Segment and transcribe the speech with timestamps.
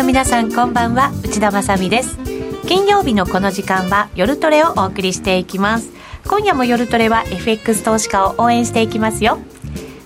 [0.00, 2.16] の皆さんこんばんは内田まさです。
[2.66, 5.90] 金曜日のこの時間は夜トレをお送りしていきます。
[6.26, 9.38] 今夜も夜トレは FX 投資家を応援していきますよ。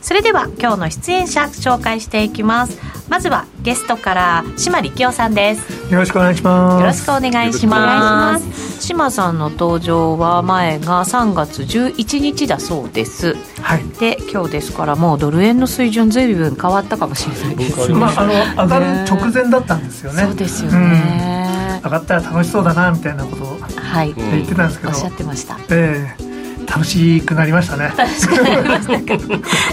[0.03, 2.77] それでは今日の出演者紹介していきます。
[3.09, 5.93] まずはゲストから島力夫さんです。
[5.93, 6.81] よろしくお願いします。
[6.81, 8.81] よろしくお願いします。
[8.81, 13.35] 島さんの登場は前が3月11日だそうです。
[13.61, 13.85] はい。
[14.01, 18.33] で今日ですからもうドル円の水準ずいぶん変わったかもしれないですまああの
[18.65, 20.23] 上がる直前だったんですよね。
[20.23, 25.59] そうですよね、うん、上がったら楽しそうだなみたいなことを言ってたんですけど、おっしゃってました。
[25.71, 26.23] ええ。
[26.23, 26.24] ー
[26.75, 27.93] 楽しくなりましたね。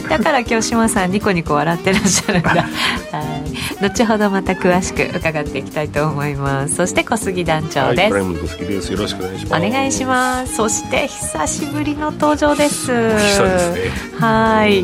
[0.08, 2.52] だから今日島さんニコニコ笑ってらっしゃるんだ。
[3.12, 3.42] は
[3.82, 3.84] い。
[3.84, 6.76] 後ほどまた詳しく伺っていきたいと思います。
[6.76, 8.92] そして小杉団長です、はい、です。
[8.92, 9.66] よろしくお願いします。
[9.66, 10.56] お願いします。
[10.56, 12.92] そして久しぶりの登場です。
[12.92, 13.80] 久々ですね。
[14.20, 14.84] はい。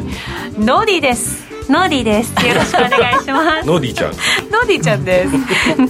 [0.57, 2.33] ノーディですノーディです。
[2.45, 3.67] よろしくお願いします。
[3.67, 4.11] ノーディちゃん。
[4.49, 5.35] ノーディちゃんです。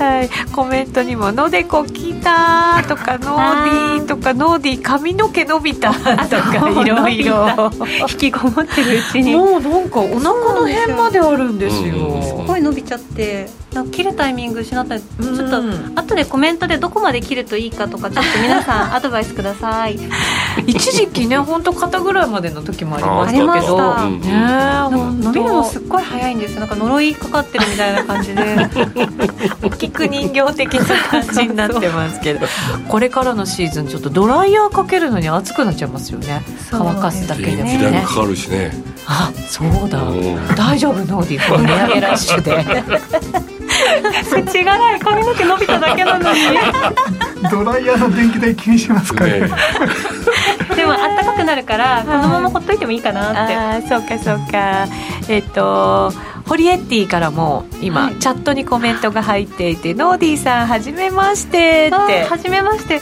[0.01, 7.71] はい、コメントにも、のでこ来たとか、ノーディとか、ノーディ髪の毛伸びたとか、いろいろ。
[8.09, 9.35] 引きこもってるうちに。
[9.35, 12.23] もうなんか、お腹の辺まであるんですよ。
[12.23, 13.47] すごい伸びちゃって。
[13.85, 15.63] 切るタイミング失ったちょっと
[15.99, 19.99] 後でコメントでどこまで切るといいかとかちょっと皆さん アドバイスください。
[20.65, 23.51] 一時期ね本当肩ぐらいまでの時もありましたけど。
[23.51, 26.59] ありました、ね、伸びるのすっごい早いんですよ。
[26.61, 28.41] なんか呪いかかってるみたいな感じで
[29.77, 32.47] 聞く人形的な感じになってますけど。
[32.87, 36.43] これからのシーズンちょっとドライヤーかけるのに熱くなっちゃいますよね。
[36.71, 38.03] 乾かすだけでもね。
[38.05, 38.71] かかるしね。
[39.05, 40.01] あそうだ。
[40.55, 41.05] 大丈夫？
[41.05, 42.57] ノーディこの値上げラッシュで
[44.45, 46.39] 口がない髪の毛伸びただけなのに。
[47.51, 49.41] ドライヤーの電気代気にしますかね。
[50.75, 53.55] でもあったかくなるからこのままほっといてもいいかなって。
[53.55, 54.87] あそうかそうか。
[55.27, 56.11] えっと
[56.47, 62.23] ホリエッティからも今、はい、チャットにコメントが入っていて「ノーディーさんはじめまして」って。
[62.23, 63.01] はじめまして。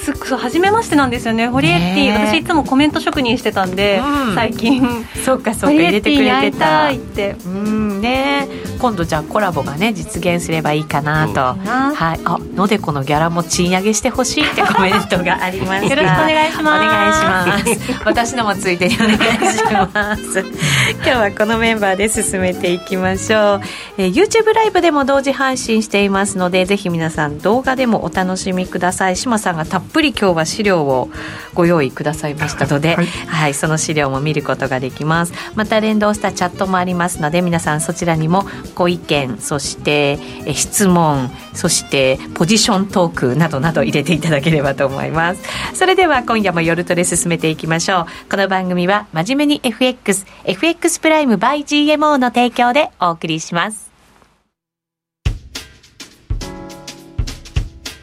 [0.00, 1.48] すそう初めましてなんですよね。
[1.48, 5.06] ホリエッティ私いつもコメント職人してたんで、うん、最近。
[5.24, 6.88] そうかそうか入れてくれてた。
[6.90, 7.36] って。
[7.44, 8.48] うんね。
[8.78, 12.20] 今度じゃあコラボがね実現すればいいかなと、うん、はい。
[12.24, 15.94] あのでこのギャラも賃上げしてほしいってコメントがありました。
[15.94, 16.62] よろしくお願いします。
[16.62, 18.02] お願いします。
[18.04, 20.40] 私のもついてにお願いします。
[20.40, 23.60] 今日はこのメンバーで進めていきましょう、
[23.98, 29.16] えー、YouTube ライブでも同時配信していますのでぜひ皆さん動画でもお楽しみください。
[29.16, 31.10] 志麻さんがたっぷり今日は資料を
[31.54, 35.32] ご用意くださいましたので、はい、はい、その資料も見ることができます。
[35.54, 38.44] また連動したチャットもありますので皆さんそちらにも
[38.76, 40.18] ご意見そして
[40.54, 45.42] 質問そしてポジショントークなどなど入れていただければと思います。
[45.74, 48.06] それでは今夜も夜トレ進めていきましょう。
[48.30, 53.90] この番組は真面目に FX FX プライム by GMO の提供でお送りします。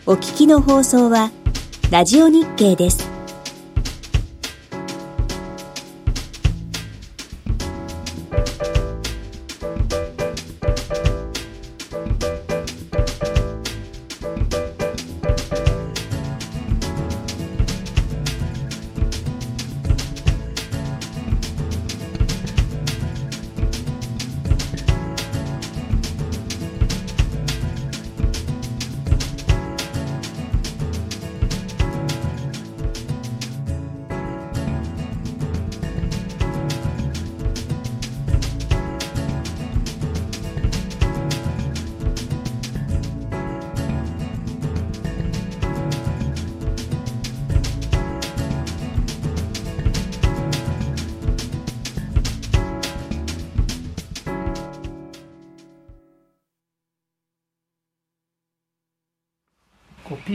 [0.05, 1.31] お聞きの放送は
[1.91, 3.16] ラジオ日経です。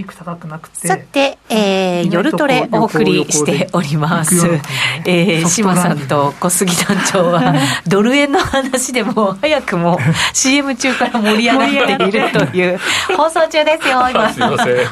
[0.02, 4.62] ピーク高くなくてさて、えー、夜トレお送りしております、ね、
[5.06, 7.54] えー、島さんと小杉団長は
[7.86, 9.98] ドル円の話でも早くも
[10.32, 12.80] CM 中から盛り上がっているという
[13.16, 14.28] 放送中ですよ今。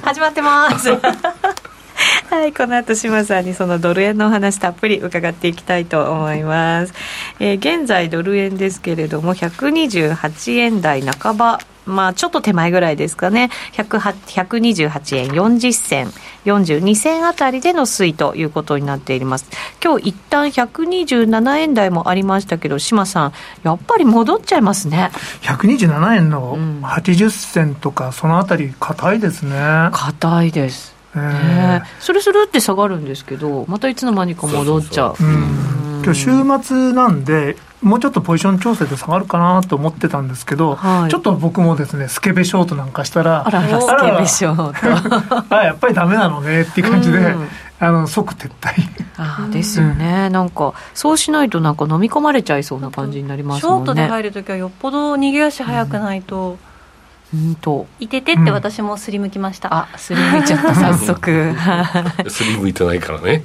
[0.03, 0.91] 始まってます。
[2.31, 6.95] はい、この後島さんにそのドル円のお話たっぷり伺っていきたいと思います。
[7.41, 16.13] えー、現在ドル円ですけれども128円台半ばまあ、ちょっと手前ぐらいですかね、128円40銭、
[16.45, 19.47] 42銭あたりでの推移ということになっています。
[19.83, 23.33] 今日一旦127円台もありましたけど、島さん、
[23.63, 25.11] やっぱり戻っちゃいますね。
[25.43, 29.91] 127円の80銭とか、そのあたり、硬いですね。
[29.93, 31.01] 硬いです。
[31.15, 35.17] えー、それするって下がるんですけどまたいつの間にか戻っちゃう。
[35.19, 36.31] う今日週
[36.63, 45.47] 末なんで、もうちょっとポジション調整で下がるかなと思ってたんですけど、はい、ちょっと僕もですね、スケベショートなんかしたら、あらら、スケベショート。
[45.57, 47.49] あ、やっぱりダメなのねっていう感じで、うん、
[47.79, 48.75] あの即撤退。
[49.17, 53.87] あですよね、うん、なんかそうしないとなんか飲み込まれちゃいそうな感じになりますもんね。
[53.87, 56.59] ショートで入るときはよっぽど逃げ足早くないと、
[57.35, 57.55] うん。
[57.57, 57.87] と。
[57.99, 60.75] いててって私もすりむきました、うん、あすりむいちゃった。
[60.95, 61.55] 早速。
[62.29, 63.45] すりむいてないからね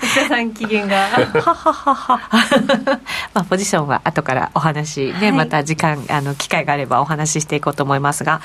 [0.02, 0.96] 内田さん機嫌が。
[0.96, 2.20] はははは
[3.34, 8.40] まあポジションは後からお話ね、はい、また時間あの機会があればお話ししていこうと思いますが。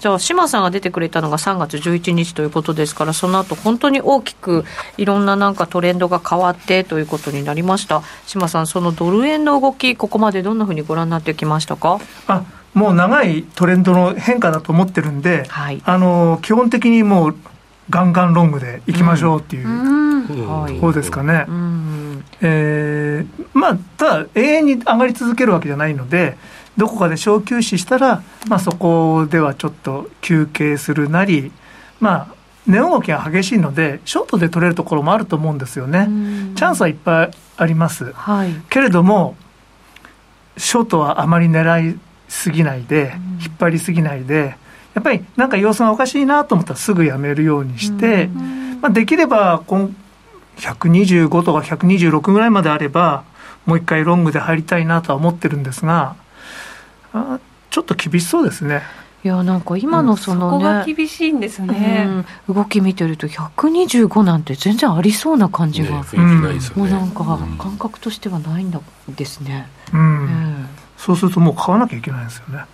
[0.00, 4.64] じゃあ島さんが出てくれたのが3月11日ということですからその後本当に大きく
[4.98, 8.02] いろんななんかトレンドが変わってということになりました。
[8.26, 12.00] 島さんそのドル円の動きここまでどんなふうにご覧になってきましたか？
[12.26, 12.42] あ
[12.74, 17.36] もう長いトレンドの変化だと思ってるんで、はい、あの基本的にもう
[17.90, 21.46] ガンガンロングでいきましょうっていう、ところですかね。
[22.40, 26.36] えー、まあただ永遠に上がり続けるわけじゃないので
[26.76, 31.52] どこかで小休止したら、まあ、そこではちょっと休憩するなり
[32.00, 32.34] まあ
[32.66, 36.08] 値動きが激しいのでショートで取れるところもあると思うんですよね。
[36.56, 38.12] チャンスはいっぱいあります。
[38.12, 39.36] はい、けれども
[40.56, 41.98] ショートはあまり狙い
[42.28, 44.56] すぎないで、引っ張りすぎないで、
[44.96, 48.28] やっぱりなんか様子がおかしいなと思ったらすぐやめるようにして、
[48.80, 53.24] まあ、できれば125とか126ぐらいまであれば、
[53.66, 56.16] もう一回ロングで入りたいなとは思ってるんですが、
[57.12, 57.38] あ
[57.68, 58.82] ちょっと厳しそうですね。
[59.22, 62.06] いやなんか今のその、ね、そ厳しいんですね、
[62.48, 67.24] うん、動き見てると125なんて全然ありそうな感じが、ねね、もうなんか
[67.58, 68.72] 感覚としてはないん
[69.08, 72.66] ですね、うん、ねそうするともう買わなきゃいけないんですよね。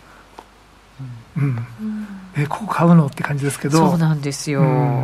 [1.37, 2.07] うん、うん、
[2.37, 3.79] えここ買うのって感じですけど。
[3.79, 5.03] そうなんですよ、うん、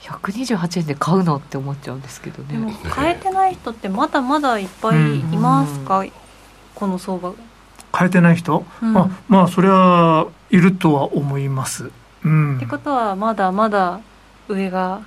[0.00, 2.52] 128円で買うのって思っちゃうんですけどね。
[2.52, 6.12] でも買えてない人ってまだまだいっぱいいますか、うん、
[6.74, 7.32] この相場。
[7.92, 11.90] 買えてない人、うん、あまあそれはいるとは思います、
[12.24, 14.00] うん、ってことはまだまだ
[14.48, 15.02] 上が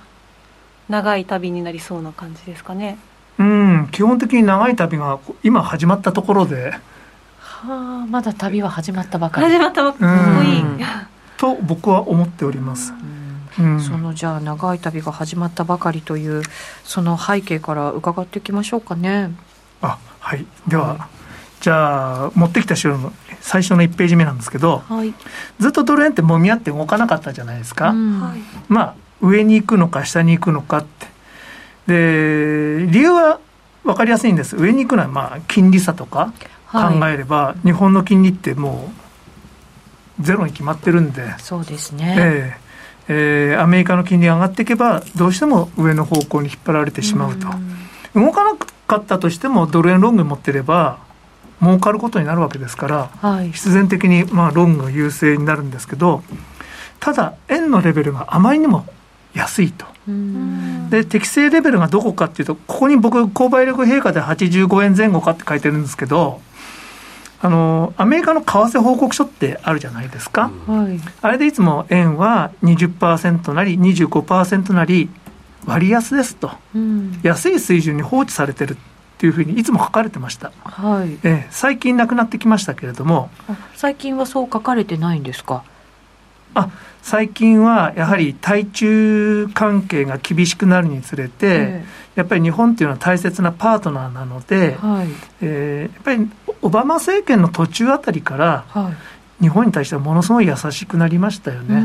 [0.88, 2.98] 長い旅になりそうな感じですかね。
[3.38, 3.88] うん。
[3.90, 6.74] 基本的に長い旅が今始まったところで
[7.56, 9.46] はあまだ旅は始まったばかり。
[9.46, 10.62] 始まったばかり、
[11.38, 12.92] と僕は思っております、
[13.58, 16.42] うん、そのじゃあ長い旅が始まったばかりという
[16.84, 19.30] その背景から伺っていきましょうかね。
[19.80, 20.44] あはい。
[20.68, 20.98] では、はい、
[21.62, 23.10] じゃあ持ってきた資料の
[23.40, 25.14] 最初の1ページ目なんですけど、はい、
[25.58, 28.20] ずっとドル円ってもみ合って動かなかったじゃないですか、うん、
[28.68, 31.06] まあ上に行くのか下に行くのかって。
[31.86, 33.40] で理由は
[33.82, 34.56] 分かりやすいんです。
[34.56, 36.34] 上に行くのはまあ金利差とか
[36.76, 38.90] 考えれば、はい、日本の金利っても
[40.20, 41.34] うゼロに決まってるんで。
[41.38, 42.66] そうですね、えー
[43.08, 47.48] えー、アメリカの金利が上がっていけばどうしても上の方向に引っ張られてしまうと。
[48.14, 48.56] 動かな
[48.86, 50.98] かったとしてもドル円ロング持ってれば
[51.60, 56.22] 儲かることになるわけですから、はい、必然的にまあロング優勢になるんですけど
[56.98, 58.86] ただ円のレベルがあまりにも
[59.34, 59.86] 安いと。
[60.88, 66.40] で適正レベルがどこかっていうとここに僕購買力陛下で85円前後かって書いてるんですけど
[67.40, 75.10] あのアメリカの為替報告書ってあるじゃないですか、はい、あれでいつも円は20%なり25%なり
[75.66, 81.18] 割安ですと、うん、安い水準に放置されてるっていうふうにいつも書かれてました、はい。
[81.24, 83.30] え最近なくなってきましたけれども。
[83.74, 85.64] 最近はそう書かれてないんですか？
[86.54, 86.70] あ
[87.02, 95.08] 最近はやはり対中関係が厳しくなるにつれて、えー、やっぱり日本っていうのは大切なパートナーなので、はい、
[95.40, 96.28] えー、やっぱり
[96.62, 98.90] オバマ政権の途中あたりから、は
[99.40, 101.84] い、日本に対してはものすごい優しくなりましたよね。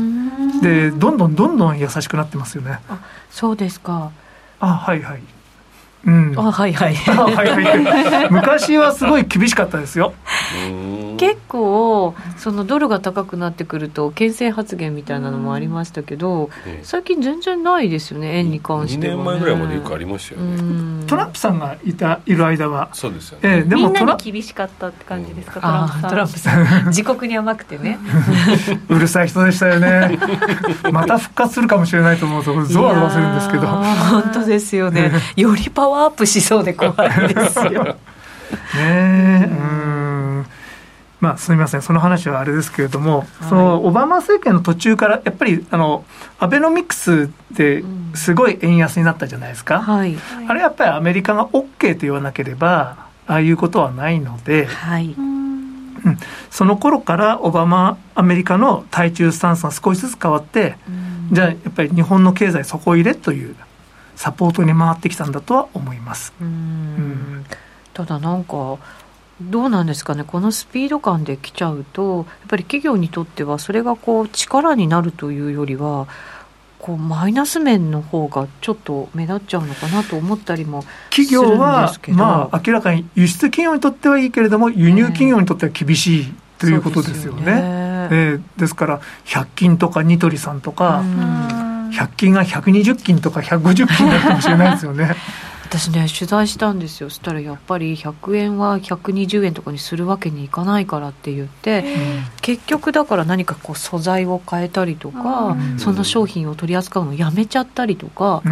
[0.60, 2.80] でどんどんどんどん優しくなってますよね。
[2.88, 2.98] あ
[3.30, 4.10] そうですか。
[4.58, 5.22] あはいはい。
[6.04, 6.94] うん、あはいはい。
[6.94, 8.28] はいはい。
[8.32, 10.14] 昔はすごい厳しかったですよ。
[11.18, 16.50] 結構そのドルが高くなってくると牽制発言みたいなのもありましたけど、
[16.82, 21.06] 最近全然ないですよね円に関しては、ね、2年前ぐらいまでよくありましたよね。
[21.06, 22.88] トランプさんがいたいる間は。
[22.92, 26.10] そうですよね、えー、でもみんなに厳しかったって感じですか、トランプさん。
[26.10, 26.86] トランプさん。
[26.88, 27.98] 自国に甘くてね。
[28.88, 30.18] うるさい人でしたよね。
[30.90, 33.66] また復活するかもしれないと思うとゾワゾワするんですけど。
[33.66, 35.12] 本当ですよね。
[35.36, 37.84] よりパワーアップしそうで怖いですよ。
[38.74, 39.48] ねえ。
[39.50, 40.46] うん。
[41.22, 46.04] まあ、すみません、その話はあれですけれども、はい、そのオバマ政権の途中から、やっぱりあの
[46.40, 47.84] アベノミクスで
[48.14, 50.16] すごい円安になったじゃないですか、はい、
[50.48, 56.18] あれやっぱりアメリカが OK と言わなければ、ああいうことはないので、はい、うん、
[56.50, 60.74] その頃からオバマ、アメリカの対中スタンスが少しずつ変わって、
[61.30, 63.54] じゃあやっぱり日本の経済、底入れという
[64.22, 66.32] サポートに回ってきたんだとは思います。
[66.40, 67.44] うん。
[67.92, 68.78] ただなんか
[69.40, 76.06] どうなんですかね、このスピード感で来ちゃうと、やっぱり企業にとっては、それがこう力になるというよりは、
[76.78, 87.44] こうマイナス面の方がちょっと目立っちゃうのかなと思ったりも企業は、まあ、明らかに輸出企業にとってはいいけれども、輸入企業にとっては厳しいということですよね。
[87.44, 87.62] です、ね、
[88.12, 91.02] えー、ですから、100均とかニトリさんとか、
[91.92, 95.14] 100均が120均とか150均だったかもしれないですよね。
[95.72, 97.08] 私ね取材したんですよ。
[97.08, 101.84] そしたらやっぱり100円は120円とかにするわけにいかないからって言って、
[102.42, 108.42] 結局だから何かこう素材を変えたりとか、その商品を取り扱うのをやめちゃったりとか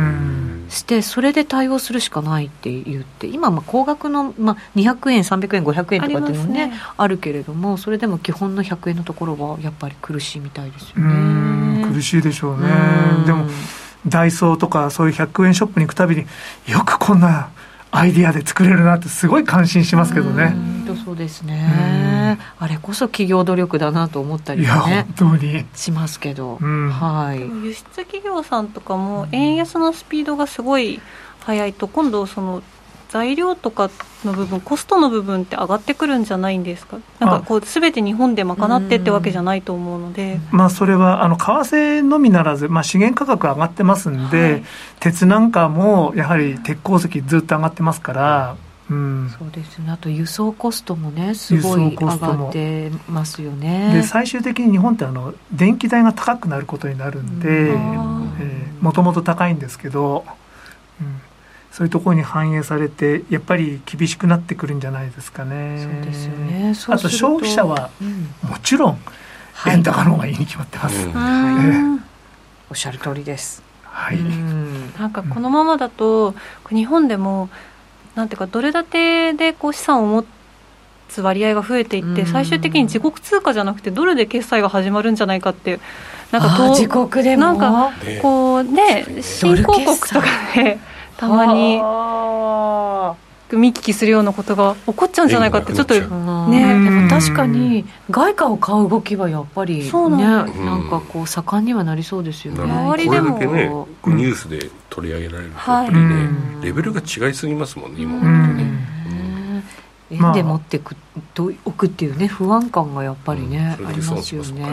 [0.70, 11.84] してそれで対応するしかないって言って今まあ高額の、まあ、200円300円500円とかっていうのもね、ね、あるけれどもそれでも基本の100円のところはやっぱり苦しいみたいですよね。
[11.92, 12.68] 苦しいでしょうね。
[13.26, 13.46] でも
[14.06, 16.26] ダイソーとかそういう100円ショップに行くたびに
[16.66, 17.50] よくこんな
[17.92, 20.54] アイディアで作れるなってすごい感心しますけどね。
[21.04, 22.38] そうですね。
[22.58, 27.40] あれこそ企業努力だなと思ったり、ね、いや本当にしますけど、うん、はい。
[27.40, 31.00] 輸出企業さんとかも円安のスピードがすごい
[31.40, 32.62] 速いと今度その
[33.10, 33.90] 材料とか
[34.24, 36.98] の部分コストの部分って上がってくるんじゃないんですか？
[37.18, 40.38] なんかこう全て日本で賄ってってわけじゃないと思うので。
[40.52, 44.62] まあそれはあの為替のみならず、まあ、資源価格上がってますんで、はい、
[45.00, 48.56] 鉄なんかもやはり鉄鉱石ずっと上がってますから、
[48.88, 49.90] うん、そうですね。
[49.90, 53.92] あと輸送コストもねすごい上がってますよね。
[53.92, 57.76] で最終的に日本ってあの電気代が高くなることになるんで
[58.80, 60.39] もともと高いんですけど、うん
[61.70, 65.78] そういうところに反映されてやっぱり厳しくなってくるんじゃないですかね。
[65.80, 66.74] そうですよね。
[66.88, 67.90] あと消費者は、
[68.42, 68.98] もちろん
[69.66, 71.08] 円高の方がいいに決まってます。
[71.10, 72.02] はい、
[72.70, 73.62] おっしゃる通りです。
[73.84, 74.18] はい。
[74.98, 76.34] なんかこのままだと
[76.70, 77.48] 日本でも
[78.14, 80.24] なんていうかドル建てでこう資産を持
[81.08, 85.80] つ割合が増えていって最終的に自国通貨じゃなくてドルで決済が始まるんじゃないかって
[86.32, 90.78] なんか自国でなんかこうね新興国とかで
[91.20, 91.80] たまに。
[93.52, 100.88] 見聞きするようなことが起こっちゃうんじゃないかってちょっとねでも確かに外貨を買う動きはやっぱりねなん。
[100.88, 102.62] かこう盛んにはなりそうですよね。
[102.62, 103.34] 周りでも。
[103.34, 103.68] これだけね
[104.06, 106.28] ニュースで取り上げられるとやっぱりね
[106.62, 109.64] レベルが違いすぎますもんね今までとね。
[110.12, 110.94] 円で持ってく
[111.34, 114.64] とおくっていうね不安感がやっぱりね、ありますよね。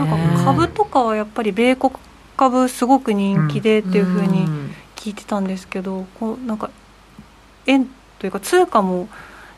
[0.46, 1.94] 株とかはやっぱり米国
[2.36, 4.48] 株すごく人気でっていうふうに
[4.98, 6.70] 聞いてたんですけどこうなんか
[7.66, 7.88] 円
[8.20, 9.08] というか通貨も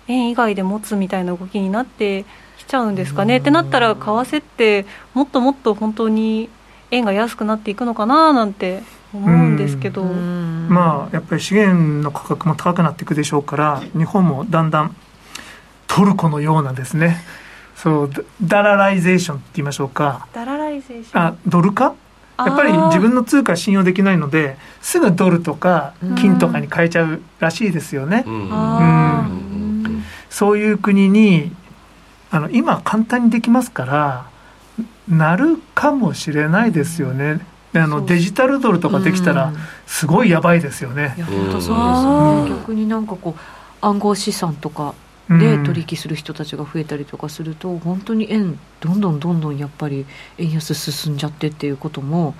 [0.07, 2.25] 円以外で持つみたいな動きになって
[2.57, 3.37] きちゃうんですかね。
[3.37, 6.49] ってなったら為替ってもっともっと本当に
[6.91, 10.03] 円が安くなっていくのかななんて思うんですけど。
[10.03, 14.95] まあやっぱり資源の価格も高くなっていくでしょうから日本もだんだん
[15.87, 17.17] トルコのようなですね。
[17.75, 18.09] そう
[18.41, 20.27] dollarization って言いましょうか。
[20.33, 21.21] dollarization。
[21.21, 21.95] あドル化？
[22.45, 28.23] やっぱり自分の通貨信用できないのですぐドルとか金とかに変えちゃうらしいですよね。
[28.25, 30.03] うん、うん。
[30.29, 31.51] そういう国に
[32.31, 34.29] あの今簡単にできますから
[35.07, 37.45] なるかもしれないですよね。
[37.73, 39.53] あのデジタルドルとかできたら
[39.85, 41.13] すごいやばいですよね。
[41.17, 42.57] いや本当そうですね。
[42.57, 43.39] 逆になんかこう
[43.81, 44.95] 暗号資産とか
[45.29, 50.05] で取引する人たちが増えたりとかすると、本当に円どんどんどんどんやっぱり
[50.39, 52.33] 円安進んじゃってっていうことも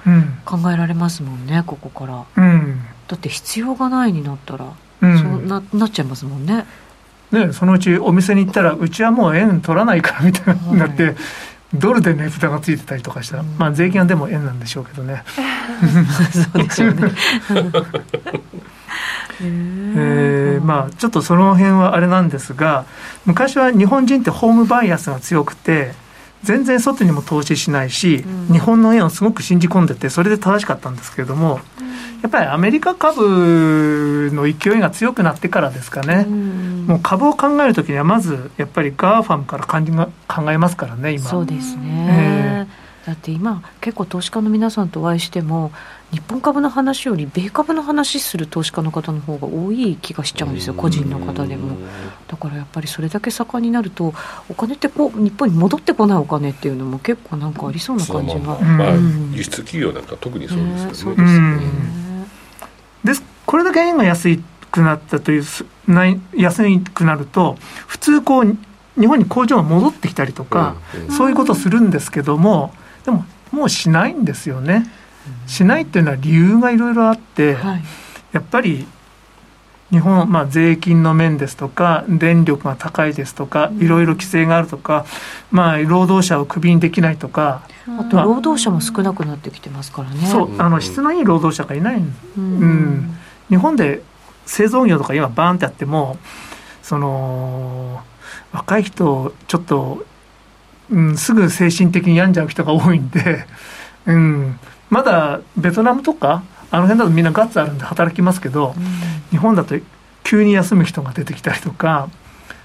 [0.45, 6.65] 考えられますもんね、ここから、うん、だって必要がないになったら、うん、そうななっちゃいますもんね。
[7.31, 11.15] ねそのうちお店に行ったらうちはもう円取らないからみたいになって、はい
[11.73, 15.23] ドルで値札がついてたりとかしたら、うん、まあ税金はでも円なんでしょうけどね。
[16.33, 17.11] そうでしょうね。
[19.41, 22.85] えー、まあちょっとその辺はあれなんですが
[23.25, 25.93] 昔は日本人ってホームバイアスが強くて
[26.43, 31.87] 全然外にも投資しないし、うん、日本の円をすごく信じ込んでてそれで正しかったんですけれども、うん、
[32.21, 41.25] やっぱりアメリカ株の勢いが強くなってからですかね、うん、もう株を考える時にはまずやっぱり GAFAM から感じが考えますからね今。
[41.25, 45.71] そうですね、えーだって今結構投資家の皆さんとお会いしても
[46.11, 51.77] 日本株の話より米株の話する投資家の方の方が多い気がしちゃうんですよ個人の方でも。
[52.27, 54.13] だからやっぱりそれだけ盛んになると
[54.49, 58.93] お金ってこう日本に戻ってこないお金っていうのも結構なんかありそうな感じが、まあ、
[59.33, 61.61] 輸出企業なんか特にそうですよね、ね、
[63.03, 63.23] です。
[63.45, 64.39] これだけ円が安
[64.71, 65.43] くなったという
[65.87, 68.57] ない安くなると普通こう
[68.99, 72.73] 日本に工場が戻ってきたりとか、うんうん、そういうことするんですけども
[73.05, 74.85] でももうしないんですよね。
[75.47, 77.83] しないっていうのは理由がいろいろあって、はい、
[78.31, 78.87] やっぱり
[79.91, 85.05] 日本、まあ、税金の面ですとか電力が高いですとかいろいろ規制があるとか、
[85.51, 87.63] まあ、労働者をクビにできないとか
[87.99, 90.27] あと労働者も少なくなってきてますからね。
[90.27, 92.03] そうあの質のいい労働者がいない、
[92.37, 93.17] うん、うん、
[93.49, 94.03] 日本で
[94.45, 96.17] 製造業とか今バーンってあっても
[96.83, 98.01] その
[98.51, 100.05] 若い人ちょっと、
[100.91, 103.45] うん、すぐ精神的に病んじゃう人が多いんで、
[104.05, 104.59] うん、
[104.89, 108.83] まだベトナムとかあの辺だとみんなガッツあるんで働きますけど、うん、
[109.31, 109.75] 日本だと
[110.23, 112.09] 急に休む人が出てきたりとか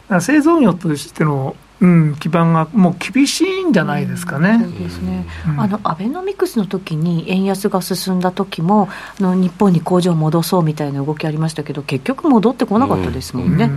[0.09, 4.61] か製造業としての、うん、基盤がもう厳しいんじゃないですかね。
[4.63, 8.89] うん、そうですね、うん、あのアベノミクスの時に円安が進んだ時も
[9.21, 13.71] あの日本に工場を戻そうみたいな動きありましたけど結局戻ってこなかったですもんね。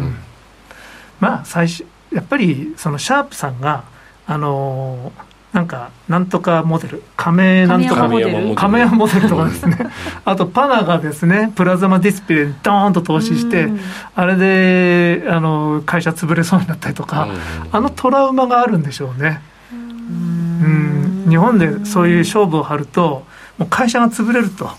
[1.19, 3.83] まあ最初やっぱりそのシャープさんが
[4.25, 5.26] あのー
[5.57, 7.03] なんかなんとかモデル。
[7.15, 8.07] 亀なんとか。
[8.07, 8.53] モデル。
[8.53, 9.75] 亀山モデルとかですね。
[10.23, 13.67] あとパナがですねプラズマディスプレイにドーンと投資して、
[14.13, 17.27] あれであの会社潰れそうになったりとか、
[17.71, 19.41] あのトラウマがあるんでしょうね。
[19.71, 21.25] うん。
[21.27, 23.25] 日本でそういう勝負を張ると
[23.57, 24.69] もう会社が潰れると。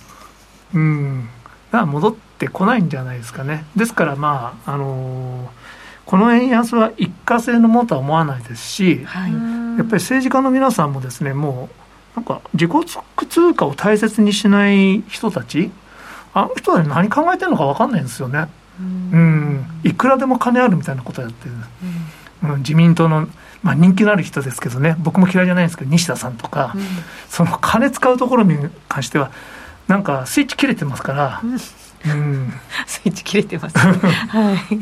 [0.75, 1.29] うん。
[1.73, 3.65] だから戻ってこないんじゃないですかね。
[3.75, 5.58] ですからまああのー
[6.09, 9.33] この円安は一過性のものとは思わないですし、はい、
[9.79, 11.69] やっぱり政治家の皆さんもですねも
[12.15, 12.71] うなんか自己
[13.29, 15.71] 通貨を大切にしない人たち
[16.33, 18.49] あの人は何考えてるのか分かんないんですよね。
[18.81, 19.67] うん。
[19.85, 21.55] いくらでも金あるみたいなことをやってる、
[22.45, 23.29] うん、自民党の、
[23.63, 24.97] まあ、人気のある人ですけどね。
[25.01, 26.83] 僕も嫌いじゃないんですけど西田さんとか、うん、
[27.29, 29.31] その金使うところに関しては
[29.89, 31.59] なんかスイッチ切れてますから、うん、
[32.87, 34.75] スイッチ切れてます、 はい、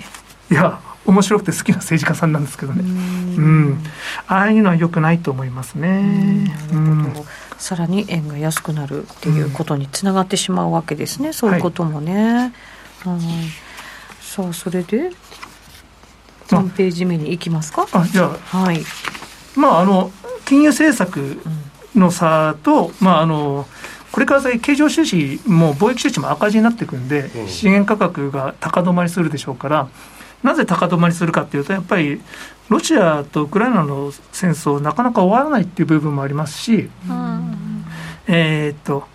[0.52, 2.82] いや面白くて好きな政治家さんなんですけどね。
[2.82, 3.84] うん。
[4.26, 6.52] ああいうのはよくないと思いますね。
[6.72, 7.12] うん。
[7.58, 12.52] さらに円が安くなるっていうことにつながってしまうわけですね、そういうこともね、
[13.02, 13.20] はい、
[14.20, 15.10] さあそれで
[16.48, 17.86] ？3ページ目に行きますか？
[17.92, 18.58] あじゃあ。
[18.58, 18.80] はい。
[19.56, 20.10] まああの
[20.44, 21.40] 金融政策
[21.94, 23.66] の差と、まああの
[24.12, 29.88] これから先、経常収支も貿易収支も赤字になっていくんで、うん、資源価格が高止まりするでしょうから、
[30.42, 32.20] なぜ高止まりするかというと、やっぱり
[32.68, 37.84] ロシアとウクライナの戦争、なかなか終わらないっていう部分もありますし、うん、
[38.26, 39.06] えっと、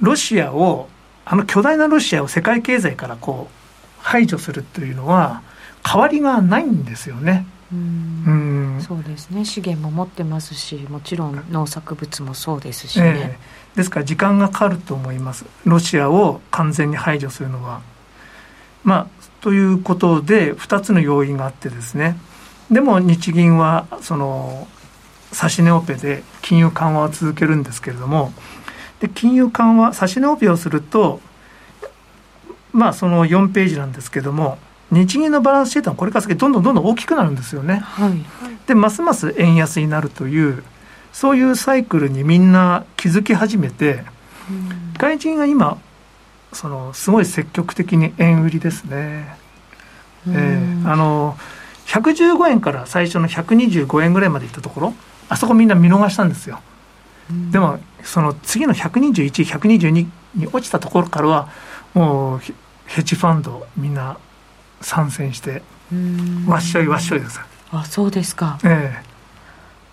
[0.00, 0.88] ロシアを、
[1.24, 3.54] あの巨大なロシアを世界経済からこう
[3.98, 5.42] 排除するというのは、
[5.86, 7.46] 変わりがないんですよね。
[7.72, 9.44] うん、そうですね。
[9.44, 15.44] 資源も持ってますしもちろん農作物もそうですしね、えー、ですから時間がかかると思います。
[15.64, 17.80] ロシアを完全に排除するのは。
[18.82, 22.16] まあということで2つの要因があってですね。
[22.70, 24.68] でも日銀はその
[25.32, 28.32] 指値オペで金融緩和を続けるんですけれども。
[29.00, 31.20] で金融緩和指値オペをすると
[32.72, 34.58] まあその4ページなんですけども
[34.90, 37.76] 日銀のバランスシートはこれから先どんどんどんどん大きくなるんですよね。
[37.76, 38.12] はい、
[38.66, 40.62] でますます円安になるという
[41.12, 44.04] そういうサイクルにみんな気づき始めて、
[44.98, 45.78] 外人が今
[46.52, 49.36] そのすごい積極的に円売りですね。
[50.28, 51.36] えー、あの
[51.86, 54.94] 115円から最初の125円ぐらいまでいったところ
[55.28, 56.60] あそこみんな見逃したんですよ。
[57.52, 59.90] でもその次の121、122
[60.34, 61.48] に落ちたところからは
[61.94, 62.38] もう
[62.86, 64.18] ヘッジファンドみんな
[64.80, 65.62] 参戦して
[66.46, 67.40] わっしょいわっしょいです。
[67.70, 68.58] あそうですか。
[68.64, 69.09] ええー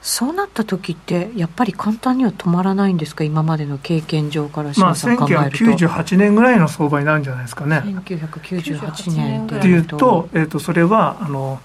[0.08, 3.26] そうなった時ってやっぱり簡単には止まらないんですか？
[3.26, 7.84] 今までの経験上からまあ1998年ぐらいの相場になるんじゃないですかね。
[7.84, 11.60] 1998年っていうと,、えー、とそれはあの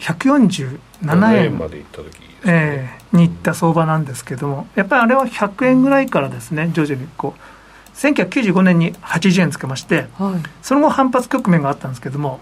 [0.00, 2.10] 147円まで行った時、
[2.46, 7.40] えー、に行った相場なんですけどもやっぱりあれは100円ぐらいからですね徐々にこう。
[7.96, 12.40] 1995年に80円つけまして、はい、その後反発局面があったんですけども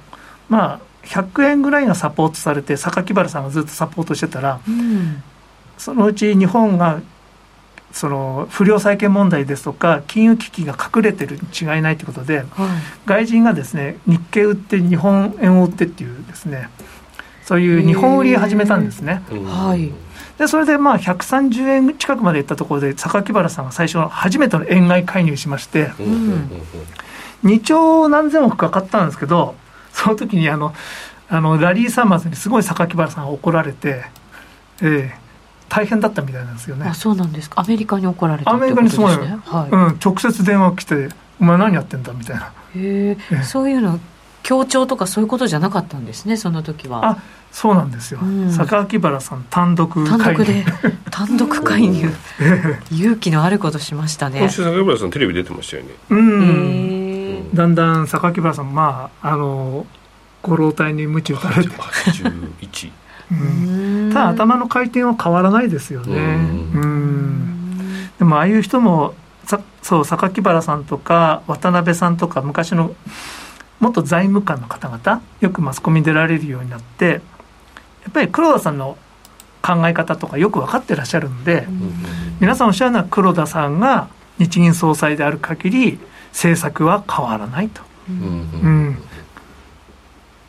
[0.48, 5.22] まあ100円ぐらいがサポートされて榊原さんがずっとサポートしてたら、うん、
[5.78, 7.00] そのうち日本が
[7.92, 12.46] その不良債権問題ですとか金融危機が隠れてるに違いないということで、はい、
[13.06, 16.68] 外人がですね日経売って日本円を売ってっていうですね
[17.44, 19.22] そういう日本売りを始めたんですね。
[19.30, 19.92] はい、
[20.38, 26.50] でそれでまあ130円近くまでいったところで榊原さんが最初初めての円買い介入しまして、うん、
[27.44, 29.54] 2兆何千億かかったんですけど
[29.94, 30.74] その時にあの
[31.28, 34.04] あのラリー・サマーズにすごい榊原さんが怒られて、
[34.82, 35.14] ええ、
[35.68, 36.86] 大変だったみたいなんですよね。
[36.86, 37.60] あそうなんですか。
[37.60, 39.04] アメリカに怒られたってことですね。
[39.04, 41.08] アメリカにすごい、はい、うん、直接電話来て
[41.40, 42.52] 「お前何やってんだ」みたいな。
[42.76, 43.98] へえそういうの
[44.42, 47.08] 協調とかそういうことじゃなかったんですねその時は。
[47.08, 47.18] あ
[47.50, 50.64] そうなんですよ、うん、榊原さん単独単独で
[51.10, 52.10] 単独介入。
[52.90, 54.40] 勇気のあることしましたね。
[54.40, 55.90] 今週榊原さんテレビ出てましたよね。
[56.10, 57.13] うん、
[57.54, 59.86] だんだん榊原さんまああの
[60.42, 61.70] ご老体に鞭打たれて。
[61.70, 62.92] 81
[63.32, 66.14] うん、ただ頭の回転は変わらないですよね。
[66.14, 68.10] うん。
[68.18, 72.94] でもああいう人もさそう榊原さんとか渡辺さんとか昔の
[73.80, 77.18] 元財務官の方々よくマスコミに出られるようになってや
[78.10, 78.96] っぱり黒田さんの
[79.62, 81.66] 考え方とかよく分かってらっしゃるんで、
[82.38, 85.98] 皆さんおっしゃるのは黒田さんが日銀総裁である限り
[86.34, 87.80] 政策は変わらないと。
[88.08, 88.98] うん、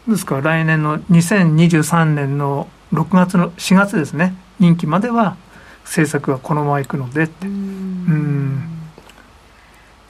[0.10, 4.36] ですから来年の2023年の6月の4月ですね。
[4.60, 5.38] 任期までは
[5.84, 7.48] 政策はこのままいくのでって。
[7.48, 8.64] うん。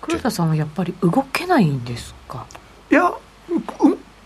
[0.01, 2.45] 黒田さんはやっぱり動けないんですか？
[2.89, 3.13] いや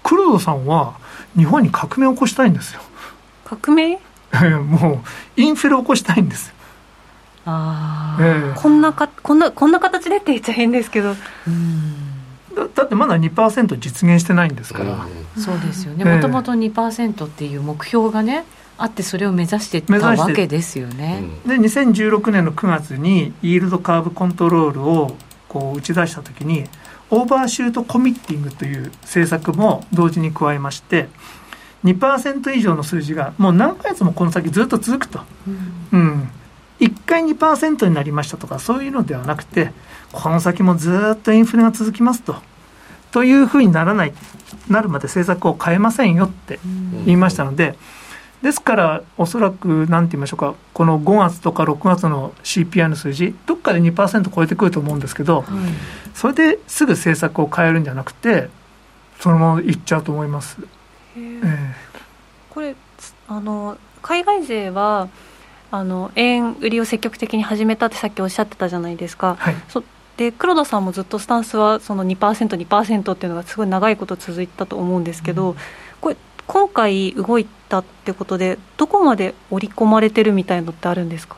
[0.04, 0.98] 黒田さんは
[1.36, 2.82] 日本に革命を起こしたいんですよ。
[3.44, 4.00] 革命？
[4.62, 5.02] も
[5.38, 6.54] うインフレを起こしたいんです
[7.52, 11.16] あこんなかこんなこんな形でって言っちゃ変ですけど。
[12.56, 16.04] だだってまだ2%実現してないんですから、うん、そうですよね。
[16.04, 18.44] もともと2%っていう目標がね
[18.78, 21.24] あってそれを目指してたわけですよね。
[21.46, 25.16] で2016年の9月にイールドカーブコントロールを
[25.48, 26.66] こう打ち出した時に
[27.10, 31.10] オーバーシュートコミッティングという政策も同時に加えまして
[31.84, 35.22] 2%以上の数字がもう何ヶ月もこの先ずっと続くと、
[35.92, 36.30] うん、うん、
[36.80, 39.72] 1回2%になりましたとかそういうのではなくて
[40.12, 42.36] この先もずっとインフレが続きますと。
[43.12, 44.14] というふうにならない
[44.70, 46.60] なるまで政策を変えませんよって
[47.06, 47.76] 言いましたので、
[48.42, 55.46] ですからおそらく何て言いましょうかこの5月とか6月の CPI の数字どっかで2%超えてくると思うんですけど、はい、
[56.14, 58.50] それですぐ政策を変えるんじゃなくて
[59.20, 60.58] そのままいっちゃうと思います。
[61.18, 61.74] えー、
[62.50, 62.76] これ
[63.28, 65.10] あの海外勢は
[65.72, 69.36] あの円売りを積極的に始めたってさっきおっしゃってたじゃないですか。
[69.40, 69.84] はい、そ
[70.18, 75.58] で黒田さんもずっとスタンスはその 2%2% 2%っていうのがすごい長いこと続いたと思うんですけど、うん、
[76.02, 81.38] これ今回動いたってことでどこまで織り込まれてるみたいのってあるんですか？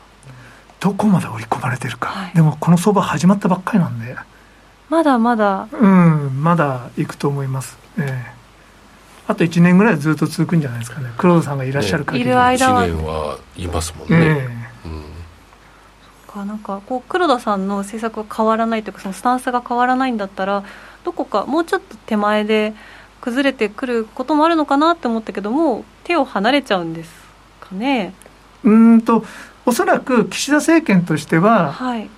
[0.80, 4.16] どこまで織り込まれてるか、はい、でもこの相場始まったばっかりなんで。
[4.88, 5.68] まだまだ。
[5.72, 7.78] うんまだいくと思います。
[7.98, 8.41] ええ
[9.26, 11.10] あと1年ぐらいずっと続くんじゃないですかね。
[11.16, 12.82] 黒田さんがいらっしゃる限り、ね、いる間は。
[12.84, 14.48] 1年はいますもんね、え
[16.38, 20.64] うん、なんかこう黒田さんの政策が変わらないというかそのスタンスが変わらないんだったら
[21.04, 22.74] どこかもうちょっと手前で
[23.20, 27.10] 崩れてくることもあるのかなって思ったけども手を離れちゃうんです
[27.60, 28.14] かね。
[28.64, 29.24] うんと
[29.64, 32.10] おそらく岸田政権としては、はい、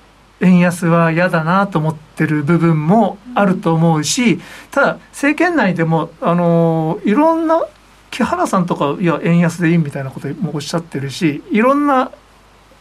[0.45, 7.67] 円安は嫌だなと思ってる部分もあると思うし、ただ政権内でもあのいろんな
[8.11, 12.13] 木原さんとかいや円安でいいみたいなこともおっしゃってるしいろんな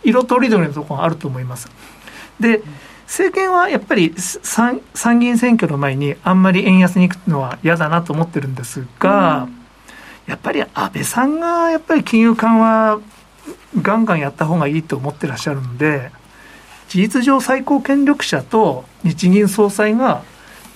[0.03, 1.69] 色とりどりのところがあると思います。
[2.39, 2.63] で、うん
[3.13, 4.81] 政権はやっぱり参
[5.19, 9.55] 議院選挙の前にあんまり円安に行くのは嫌だなと思ってるんですが、うん、
[10.25, 12.99] やっぱり安倍さんがやっぱり金融緩和
[13.81, 16.11] ガンガンやった方がいいと思ってらっしゃるんで
[16.93, 20.21] 事実上最高権力者と日銀総裁が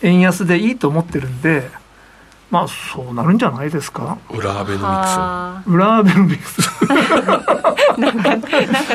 [0.02, 1.70] 円安でいいと思ってるんで
[2.50, 4.18] まあそうなるんじゃないですか？
[4.32, 5.08] 裏アベノミク
[5.68, 5.70] ス。
[5.70, 6.60] 裏アベノミクス。
[8.02, 8.50] なんかなんか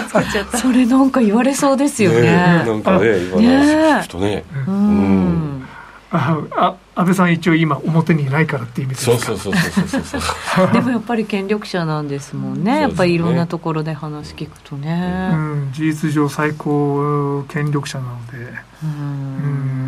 [0.08, 0.58] 作っちゃった。
[0.58, 2.22] それなんか言われそうですよね。
[2.22, 4.42] ねなんかね言われとね。
[4.66, 5.64] うん。
[6.10, 9.18] ああ安倍さん一応今表にいないからっていう意味ですか？
[9.18, 18.38] そうそうそうそうそうそうでもやっぱり権力者なんですもんね、やっぱりいろんなところで話聞くとね、うん、事実上最高権力者なので。
[18.82, 19.86] うん。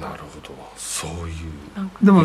[0.00, 0.54] なるほど。
[0.76, 2.24] そういうでも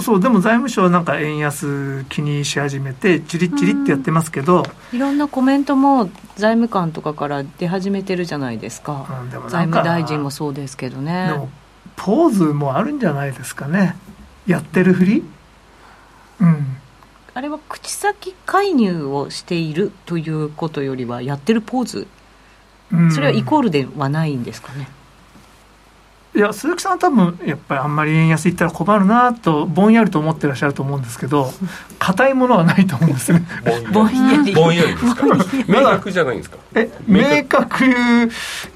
[0.00, 11.28] そうでも財務省はなんか円安気にし始めてチリチリってやってますけど、いろんなコメントも財務官とかから出始めてるじゃないですか、うん、でも財務大臣もそうですけどね。
[11.28, 11.48] でも
[11.96, 13.96] ポーズもあるんじゃないですかね。
[14.46, 15.22] やってるふり？
[16.40, 16.76] うん。
[17.34, 22.08] あれは口先介入をしているということよりはやってるポーズ、
[22.92, 24.88] うん、それはイコールではないんですかね
[26.38, 31.50] いや鈴木さんは多分やっぱりあんまり円安いったら困るなとぼんやりと思ってらっしゃると思うんですけど
[31.98, 33.42] 硬いものはないと思うんですね。
[33.92, 34.52] ぼんやり。
[34.52, 34.94] ぼんやり。
[34.94, 35.26] ですか？
[35.66, 36.58] 明確じゃないんですか？
[36.76, 37.90] え明確い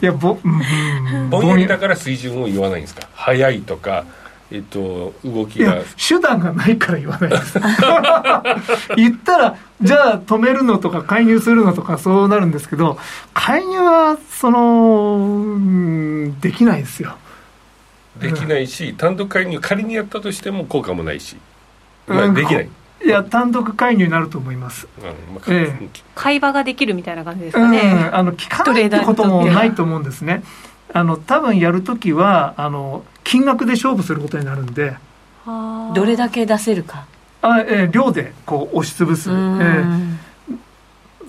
[0.01, 1.66] やぼ,、うん、ぼんやり。
[1.68, 3.03] だから水準を言わないんですか？
[3.14, 4.05] 早いとか
[4.51, 5.77] えっと、動きが。
[5.96, 7.61] 手段がないから言わないです。
[8.96, 12.98] 言ったらじゃあ止めるのとか介入するのとかそうなるんですけど
[13.33, 17.14] 介入はそのできないですよ
[18.23, 21.37] できないし、 単独介入仮にやったとしても効果もないし、
[22.07, 22.69] まあ、できない。
[23.05, 25.05] いや単独介入になると思います、うん。
[25.35, 30.45] まあええ、会話ができるみたいな感じですかね、うん、あの聞かないってこともないと思うんですね。
[30.93, 34.97] あの多分やるときはあの金額で勝負することになるんで。
[35.95, 37.07] どれだけ出せるか。
[37.43, 40.17] あ、えー、量でこう押しつぶす、えー、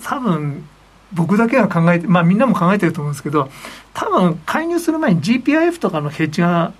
[0.02, 0.64] 多分
[1.12, 3.50] 僕だけが考えてまあみんなも考えてると思うんですけど
[3.92, 6.72] 多分介入する前に GPIF とかのヘッジが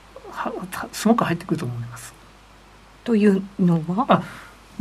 [0.92, 2.14] すごく入ってくると思います。
[3.04, 4.07] というのは？
[4.09, 4.22] あ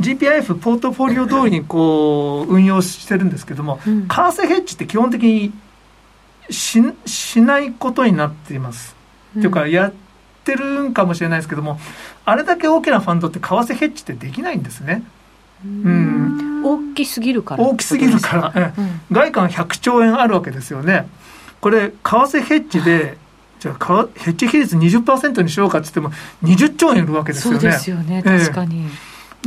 [0.00, 5.52] GPIF ポートフォリオ通りにこう運用してるんですけども、うん、為替ヘッジって基本的に
[6.50, 8.96] ししないことになっています。
[9.36, 9.92] うん、というかやっ
[10.44, 11.78] てるんかもしれないですけども
[12.24, 15.04] あれだけ大きなファンドって為替ヘッジってできないんですね。
[15.64, 17.64] うん、大きすぎるから。
[17.64, 21.06] 大きすぎるから、うん、外貨100兆円あるわけですよね。
[21.60, 23.16] これ為替ヘッジで
[23.64, 26.10] じゃあヘッジ比率20%にしようかって言っても
[26.42, 27.60] 20兆円いるわけですよね。
[27.60, 28.84] そうですよね確かに、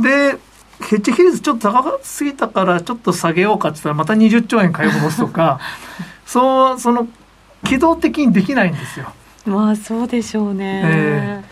[0.00, 0.38] ー、で
[0.80, 5.60] ヘッジ比率ちょっと高すぎたからちょっと下げようかって言ったらまた20兆円買い戻すとか
[6.26, 7.06] そうその
[7.64, 9.12] 機動的にできないんですよ。
[9.46, 11.44] まあそうでしょうね、え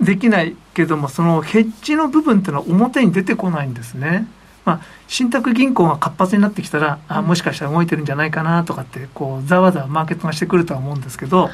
[0.00, 4.26] ー、できないけどもそのヘッジの部分っていうのは表に出てこないんですね。
[4.70, 11.50] まあ、信託銀行が活発になってきたら、うん、あもしかしたら動いてるんじゃないかなとかってこうざわざわマーケットがしてくるとは思うんですけど、はい、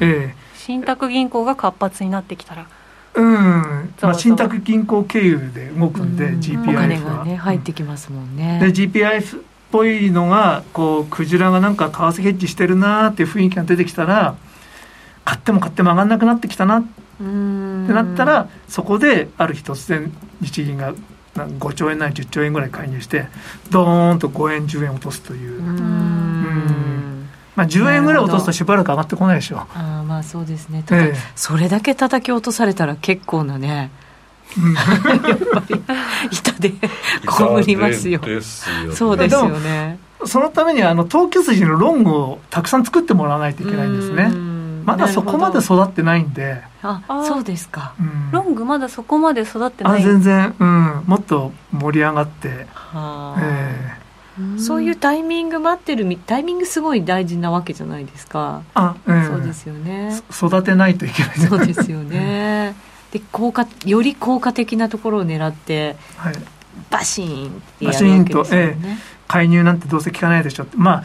[0.00, 2.66] えー、信託銀行が活発になってきたら。
[3.14, 6.72] うん、まあ、信託銀行経由で動くんで、うん、GPIF は。
[6.72, 8.58] お金がね入ってきますもんね。
[8.60, 14.36] で GPIF っぽいのがこうクジラがなんか為替ヘッジしてるなっていう雰囲気が出てきたら
[15.24, 20.94] 買っても買っても上がんなくなってきたなってなったらそこである日突然日銀が
[21.44, 23.26] 5兆円なり10兆円ぐらい介入して
[23.70, 25.58] ドーンと5円10円落とすという。
[25.58, 27.28] うん。
[27.54, 29.56] まあ10円ぐらい落とすとしばらく上がってこないでしょ。
[29.56, 30.82] うあまあそうですね。
[30.84, 33.90] ただ、ええ、それだけ叩き落とされたら結構なね
[35.28, 35.82] やっぱり
[36.30, 36.72] 板で
[37.26, 38.20] こりますよ。
[38.94, 39.98] そうですよね。
[40.24, 44.30] そのためにあの投機筋のロングをたくさん作ってもらわないといけないんですね
[44.86, 46.62] まだそこまで育ってないんで。
[46.82, 50.00] あそうですか、うん、ロングまだそこまで育ってない。
[50.00, 52.68] あ全然、うん、もっと盛り上がって。
[52.72, 58.62] はあ、えー、そういうタイミング待ってるタイミングすごい大事なわけじゃないですか。
[58.74, 60.16] あ、うん、そうですよね。
[60.30, 61.38] 育てないといけない。
[61.38, 62.76] そうですよね。
[63.10, 66.34] で効果より効果的なところを狙って、はい、
[66.90, 68.96] バシーンってやるわけですよね、ええ、
[69.26, 70.76] 介入なんてどうせ効かないでしょって。
[70.76, 71.04] まあ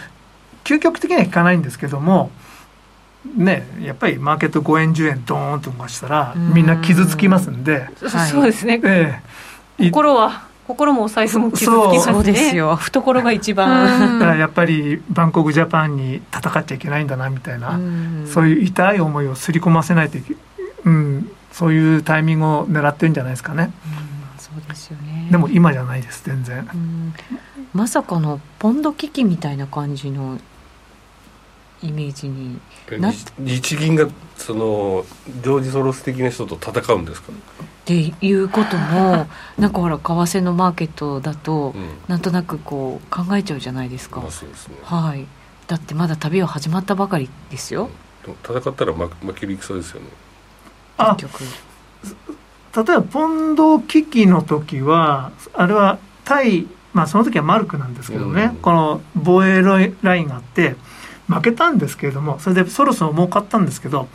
[0.64, 2.30] 究極的には効かないんですけども
[3.36, 9.22] ね、やっぱりマーケット5円10円ドーンと動かしたらみんな傷つきますんで、そうですね、え
[9.78, 12.14] え、心は心もお財布も傷つきますね。
[12.14, 12.24] そう。
[12.24, 12.76] ですよ。
[12.76, 14.20] 懐が一番。
[14.20, 17.80] だからやっぱりバンコクジャパンに戦っちゃいけないんだなみたいな
[18.26, 20.36] そういう痛い思いをすり込ませないといけ、
[20.86, 23.72] うん、そういうタイミングを狙ってるんじゃないですかね。
[24.38, 25.28] そうですよね。
[25.30, 26.68] でも今じゃないです全然。
[27.74, 30.40] まさかのポンド危機みたいな感じの
[31.82, 32.60] イメージに
[33.40, 35.06] 日銀がその
[35.42, 37.32] ジョージ・ソロス的な人と戦うんですか？
[37.32, 37.34] っ
[37.86, 45.26] ていうことも なんかほら為替のマーケットだと、うん、なんとなくこう考えちゃうじゃないですか、まあそうですね、はい。
[45.68, 47.90] だってまだ旅は始まったばかりですよ、
[48.28, 50.08] うん、戦ったら負ける戦ですよね。
[50.98, 51.44] あ結局。
[52.74, 60.76] 例えばポンド危機の時はあれは対まあその時はマルクなんですけどね、うん、この防衛ラインがあって
[61.32, 64.08] 負けたんですけれどもそれでそろそろ儲かったんですけど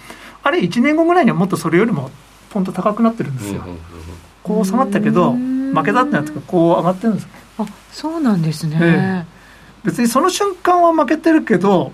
[0.43, 2.11] あれ1年後ぐらいにはもっとそれよりも
[2.51, 3.65] ポンと高くなってるんですよ。
[4.43, 9.27] こう下がったけど負けたってなってこう上がってるんですあそうなんですね、ええ、
[9.85, 11.91] 別にその瞬間は負けてるけど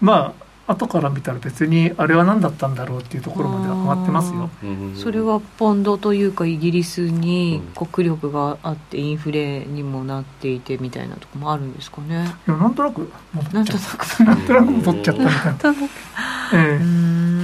[0.00, 4.50] まあ後から見たら別にあれは何だったんだろうっていうところまでは上がってますよ。
[4.96, 12.34] それはポンドというかイギリスに国力があってインフレにもなっていてみたいなとこもあるんですかね。
[12.48, 13.10] いやなんとなく
[13.52, 14.04] なんとなく。
[14.24, 15.88] なんとなく戻っちゃったみたいな。
[16.54, 17.43] ええ。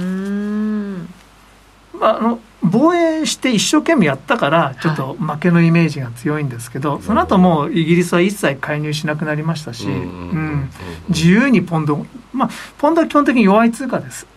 [2.01, 10.69] ああの防衛して一生懸命やったからちょっと負けのイメージが強いんですけど、はい、その後もイギリスは一切介入しなくなりましたし、うん、
[11.09, 14.27] 自由にポンドまあポンドは基本的に弱い通貨です。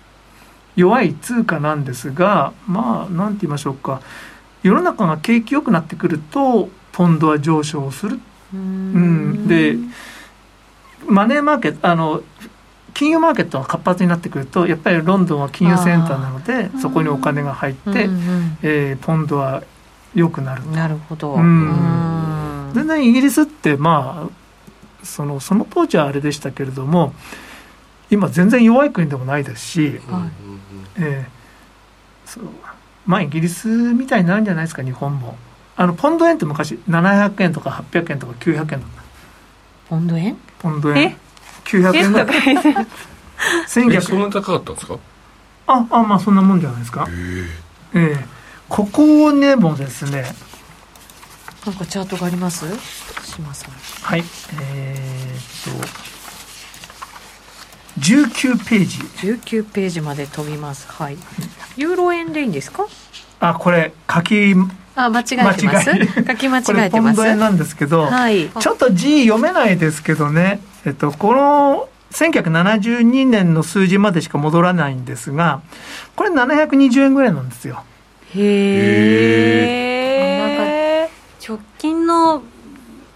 [0.76, 4.00] 弱い通貨なんですがまあなんて言いましょうか。
[4.62, 8.18] 世の中が景気良くなってくるとポンドは上昇する。
[8.52, 9.46] うん。
[9.46, 9.76] で
[11.06, 12.22] マネーマーケットあの
[12.94, 19.64] 金融マーケットが活発になってくるとやっぱりロンドンは金融センターなのでそこにお金が入って、うんうん、えー、ポンドは
[20.14, 27.12] 良くなるなるほど、うん、全然イギリスってまあそのその当時はあれでしたけれども
[28.10, 32.44] 今全然弱い国でもないですし、はい、えー、そう
[33.06, 35.36] まあイギリスみたいになるんじゃないですか日本も。
[35.76, 39.04] あのポンド円って昔700円とか800円とか900円とか
[39.88, 40.36] ポンド円？
[40.60, 41.16] ポンド円
[41.64, 42.28] 900円ぐらい
[43.66, 44.98] 1900そんな高かったんですか？
[45.66, 47.06] ああまあそんなもんじゃないですか。
[47.10, 47.46] え。
[47.94, 48.24] えー、
[48.68, 50.24] ここねもですね。
[51.66, 52.66] なんかチャートがあります？
[53.24, 53.70] 島さん。
[54.02, 54.24] はい。
[54.60, 55.86] えー、っと
[58.00, 58.98] 19ページ。
[59.32, 60.86] 19ページまで飛びます。
[60.90, 61.16] はい。
[61.76, 62.86] ユーロ円でいいんですか？
[63.40, 64.54] あこれ書き
[64.96, 65.90] あ間違えてます。
[66.26, 67.16] 書き間違えてます。
[67.16, 75.62] ポンド円なんですけど、はい、ちょっと字読めないですけどねえっとこの1972年の数字までしか戻らないんですが
[76.14, 77.82] これ720円ぐらいなんですよ。
[78.34, 79.80] へ
[81.00, 81.08] え
[81.46, 82.42] 直近の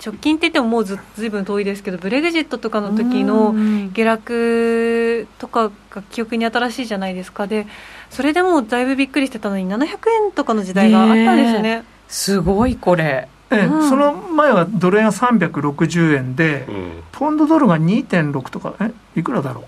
[0.05, 3.53] 直近って言ってももうずずいぶん遠いですけどブレグジットとかの時の
[3.93, 7.47] 下落とかが記憶に新しいじゃないですか。
[7.47, 7.67] で
[8.11, 9.87] それでもだいぶびっくりしてたのに700
[10.25, 11.85] 円とかの時代があったんですね。
[12.09, 19.65] すごいこれええ、うん、その前はドル円が360円で、うん、ポンドドルが2.6とかえいくらだろ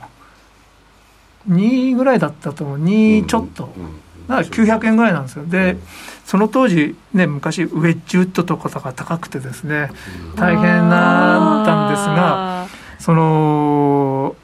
[1.49, 2.79] う？2ぐらいだったと思う。
[2.79, 4.47] 2ちょっと、うん、だから
[4.79, 5.47] 900円ぐらいなんですよ。
[5.47, 5.79] で、
[6.27, 9.91] その当時ね昔ウェッジウッドとかが高くてですね
[10.37, 14.37] 大変だったんですがその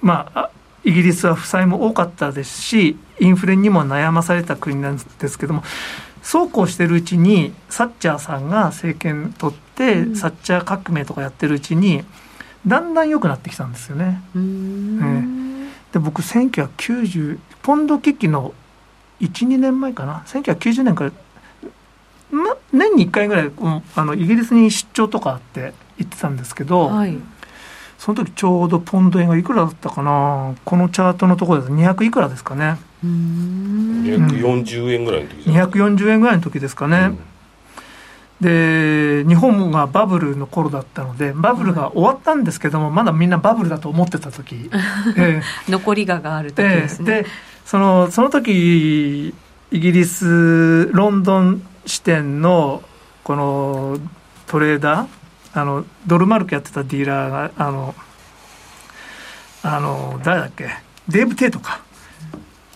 [0.00, 0.50] まあ
[0.82, 5.62] イギリスは負債も多かったですしインフレにも悩まされた国なんですけども
[6.22, 12.04] そうこうしてるうちにサッチャーさんが政権取って、うん、サッチャー革命とかやってるうちに
[12.66, 14.22] だんだん良くなってきたんですよね。
[15.92, 18.54] で僕1990ポンド危機の
[19.20, 20.22] 12年前かな。
[20.26, 21.12] 1990年から、
[22.30, 27.16] ま、年に1回ぐらい、うん、あのイギリスに出張とかあって行ってたんですけど、はい、
[27.98, 30.54] その時ちょうどポンド円がいくらだったかな。
[30.64, 37.16] このチャートのところです200いくらですかね240円ぐらいの時です240円ぐらいの時ですかね、
[38.40, 39.22] うん。
[39.22, 44.70] で日本がバブルの頃だったのでバブルが終わったんですけども、まだみんなバブルだと思ってた時、
[45.16, 47.28] えー、名残がある時ですね、えー、で
[47.64, 49.28] そのその時
[49.70, 52.82] イギリスロンドン支店の
[53.24, 53.98] この
[54.46, 55.06] トレーダー
[55.52, 57.94] あのドルマルクやってたディーラーがあの
[59.62, 60.68] あの誰だっけ？
[61.08, 61.80] デーブ・テートか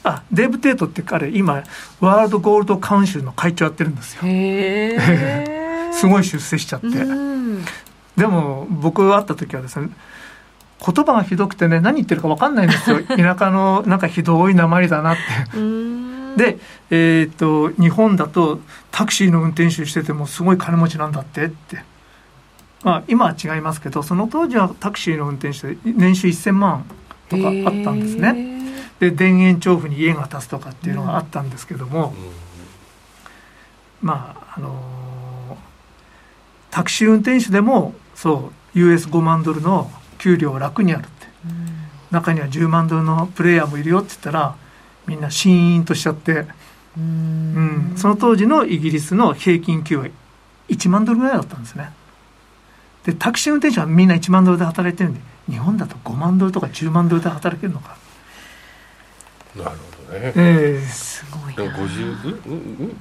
[0.05, 1.65] あデーブ・テートって彼今
[2.01, 4.23] ワールドゴールドカウンシルの会長やってるんですよ。
[5.93, 6.89] すごい出世しちゃって。
[8.17, 9.89] でも僕会った時はですね
[10.85, 13.03] 言葉がひどくてね何言ってるか分かんないんですよ。
[13.17, 15.23] 田舎のなんかひどい鉛だなって。
[16.37, 16.59] で、
[16.91, 21.83] えーと、日本だとタクシーの運転手しててもすごい金持ちなんだってって。
[22.83, 26.85] まあ今は違いますけどその当時はタクシーの運転手で年収1000万
[27.31, 28.54] とかあったんですね
[29.11, 32.15] で田園調布に家が建つとかっていうのがあったんですけども、
[34.03, 35.57] うん、まああのー、
[36.71, 41.69] タクシー運転手でもそう US5 万ドルの給料楽にあるって、うん、
[42.11, 44.57] 中には10万ドルのプレイヤーもいるよって言ったら
[45.07, 46.47] みんなシーンとしちゃって、
[46.97, 50.11] うん、その当時のイギリスの平均給与
[50.69, 51.93] 1万ドルぐらいだったんですね。
[53.05, 57.99] でタクシー運転手はみんな1万ドルで働いてるんで日本だと5万ドルとか10万ドルで働けるのか
[59.57, 60.33] なるほどね。
[60.37, 61.77] ええー、すごいな。
[61.77, 62.17] 五十、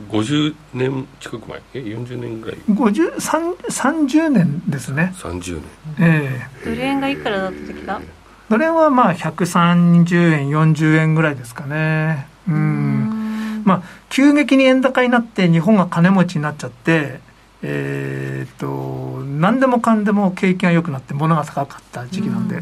[0.09, 2.59] 五十年近く前、え、四十年ぐらい？
[2.69, 5.13] 五十三、三十年ですね。
[5.17, 5.63] 三十年。
[5.99, 6.69] ええー。
[6.69, 8.01] ドル円がいくらだった時だ？
[8.49, 12.27] ドル円はまあ百三十円、四十円ぐらいですかね。
[12.47, 13.63] うん。
[13.65, 17.21] まあ急激に円高になって日本が金持ちになっちゃって。
[17.65, 22.61] えー、っと何でもかんでも景気が良くなって物が高かった時期なんで、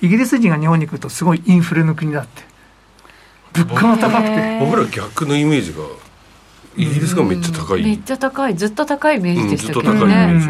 [0.00, 2.42] イギリス人が日本に来るとすごいインフレの国だって
[3.54, 4.58] 物価が高くて。
[4.60, 5.78] 僕ら逆のイメージが
[6.76, 8.54] イギリスがめっちゃ高い、めっちゃ高い。
[8.56, 10.40] ずっと高いイメージでしたけどね、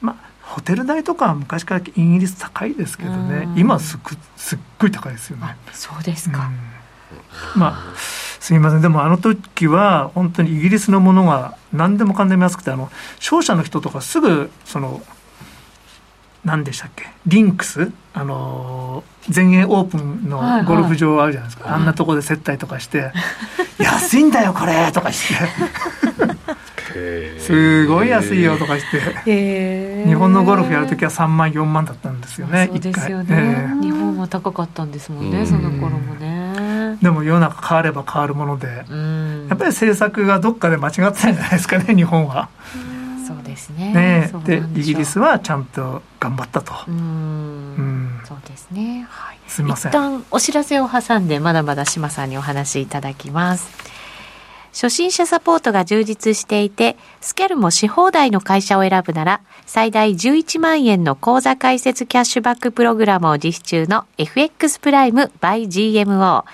[0.00, 4.00] まあホテル代とかは昔からイギリス高いですけどね、今すっ
[4.36, 5.56] すっごい高いですよね。
[5.72, 6.50] そうですか、
[7.54, 7.98] まあ
[8.40, 8.80] すみません。
[8.80, 12.90] でもあの時は本当にイギリスのものが何でもかんでも安くてあの
[13.20, 15.02] 商社の人とかすぐその
[16.44, 17.06] 何でしたっけ？
[17.26, 17.92] リンクス？
[18.14, 23.10] あの全英オープンのゴルフ場あるじゃないですか、はいはい、あんなとこで接待とかして
[23.78, 25.34] 「安いんだよこれ!」とかして。
[27.38, 28.84] すごい安いよとかし
[29.24, 30.04] て。
[30.06, 36.98] 日本のゴルフやる時は3万4万だったんですよねそうですよね、日本は高かったんですもんねその頃もね。
[37.00, 42.50] でも世の中変われば変わるものでやっぱり政策がどっかで間違ってたんじゃないですかね日本は。
[43.52, 46.72] ですねねでイギリスはちゃんと頑張ったと。
[46.88, 49.06] うんそうですね。
[49.10, 49.38] はい。
[49.46, 49.90] すみません。
[49.90, 53.92] 一旦お知らせを挟んでまだまだ島さんにお話いただきます。
[54.72, 66.44] 初心者サポートが充実していて、スキャルもし放題の会社を選ぶなら、最大11万円の口座開設キャッシュバックプログラムを実施中の FX プライム by GMO。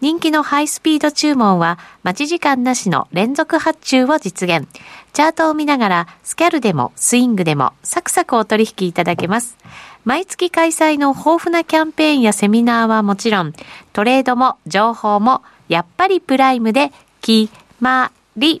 [0.00, 4.68] 人気のハイスピード注文は待ち時間なしの連続発注を実現。
[5.14, 9.56] チャートを見ながらスキャルでもスイングでもサクサクお取引いただけます。
[10.04, 13.54] 毎月開催の豊富なキャンペーンやセミナーはもちろん、
[13.94, 16.92] トレードも情報もやっぱりプライムで
[17.22, 18.60] 決まり。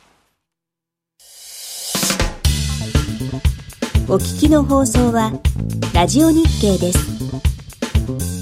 [4.07, 5.31] お聞きの放送は、
[5.93, 8.40] ラジオ日経です。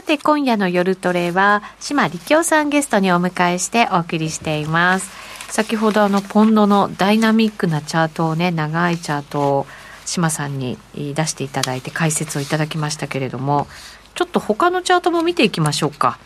[0.00, 5.10] て今夜の夜トレは島力夫さんゲストにお迎えしてお送りしています。
[5.52, 9.66] 先ほどあのポンドのダイナミックなチャートをね長いチャートを
[10.06, 13.66] 島さんに出していただいて解説をいただきましたけれども
[14.14, 16.18] ちょっと他のチャートも見ていきましょうか。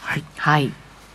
[0.00, 0.72] はい、はい、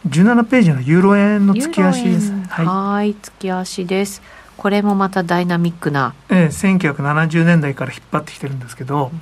[0.07, 2.31] 17ページのユーロ円の月足です。
[2.47, 3.15] はい。
[3.15, 4.21] 月足です。
[4.55, 9.21] これもまたダイナミックな、ええ、1970年代から引っ張ってきてるんですけど、うん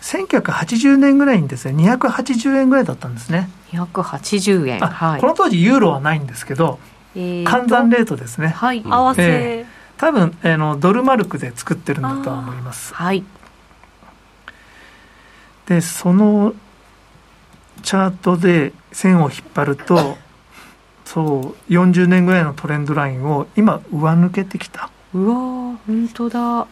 [0.00, 3.50] 1980年ぐらいにですね280円ぐらいだったんですね。
[3.72, 6.78] 280円、はい、この当時ユーロはないんですけど、
[7.14, 8.48] えー、換算レートですね。
[8.48, 9.66] はい、合わせ、えー、
[9.98, 12.94] 多分、えー、のドルマルクで作ってるんだとは思います。
[12.94, 13.24] はい。
[15.66, 16.54] でその
[17.82, 20.18] チャートで線を引っ張ると
[21.04, 24.90] そう40年ぐらいのトレンドラインを今上抜けてきた。
[25.12, 25.34] うわ
[25.86, 26.66] 本当だ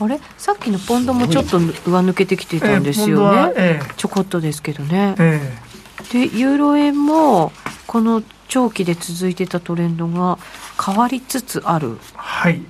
[0.00, 0.20] あれ？
[0.38, 7.52] さっきのポンドもちょっと上抜けてきてたんですよね、えー、ちょこっとですけどね、えー、でユーロ円も
[7.86, 10.38] この長期で続いてたトレンドが
[10.84, 11.98] 変わりつつある。
[12.14, 12.60] はい。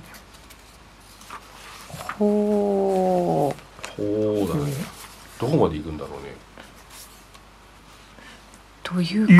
[2.19, 3.53] ほ
[3.97, 4.73] うほうだね。
[5.39, 6.33] どこまで行くんだろうね。
[8.83, 9.33] というか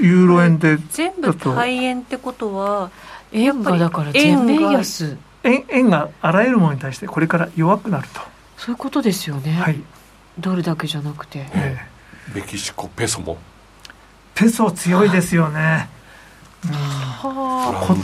[0.00, 2.90] ユーロ円で全部対円ってことは
[3.32, 8.20] 円がだから全面安円円があらゆるものに対してこれから弱くなると。
[8.56, 9.80] そういうことですよね、はい、
[10.38, 13.38] ドルだけじゃなくて、えー、メキシコペソも。
[14.34, 15.88] ペソ強いですよね、
[16.68, 17.94] はあ、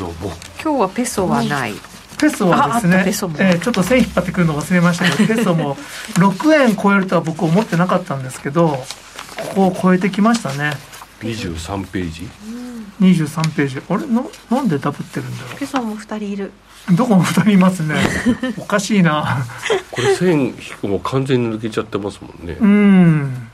[0.62, 1.74] 今日はペソはない、
[2.18, 5.76] ペソはですね、えー、ちょっと線引っ張ってくるの忘れましたけど ペソも
[6.14, 10.72] 6円超えるとは僕思ってなかったんですけどここを超えてきましたね
[11.20, 12.28] 23ページ、
[13.00, 13.82] 23ページ。
[13.88, 14.06] あれ？
[14.06, 15.58] ななんでダブってるんだろう？
[15.58, 16.52] ペソも2人いる。
[16.96, 17.96] どこも2人いますね。
[18.58, 19.44] おかしいな。
[19.90, 22.56] これ線引くも完全に抜けちゃってますもんね。
[22.60, 23.48] うん。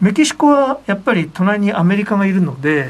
[0.00, 2.88] メキシコはやっぱり隣にアメリカがいるので、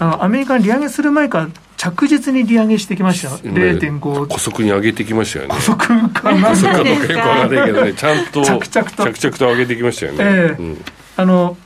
[0.00, 5.54] あのアメリカに利上げする前から着実に利上げしてきました、0.5加速に上げてきましたよね。
[5.54, 7.92] 加速かな加速かどうかよくわからないけどね。
[7.92, 9.12] ちゃんと着々と。
[9.12, 10.84] 着々と上げてきましたよね、えーうん、
[11.18, 11.58] あの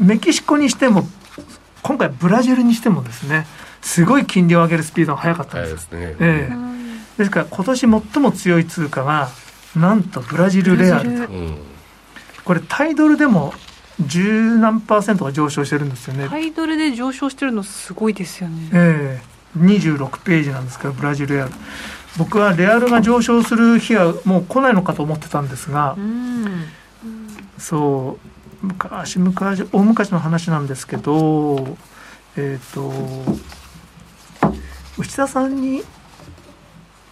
[0.00, 1.06] メキシコにしても
[1.82, 3.46] 今回ブラジルにしてもですね
[3.82, 5.74] すごい金利を上げるスピードが速かったんです。
[5.74, 7.88] ですね、ええ、ですから今年最
[8.22, 9.30] も強い通貨が
[9.74, 11.26] なんとブラジルレアル。
[11.26, 11.32] と、
[12.44, 13.54] これタイドルでも
[14.00, 16.28] 十何パーセントが上昇してるんですよね。
[16.28, 18.70] タイドルで上昇してるのすごいですよね。
[18.72, 19.30] ええ。
[19.58, 21.52] 26ページなんですからブラジルレアル。
[22.18, 26.66] 僕はレアルが上昇する日はもう来ないのかと思ってたんですが、うん、
[27.58, 31.76] そう昔昔大昔の話なんですけど
[32.36, 32.92] えっ、ー、と
[34.98, 35.82] 内田さんに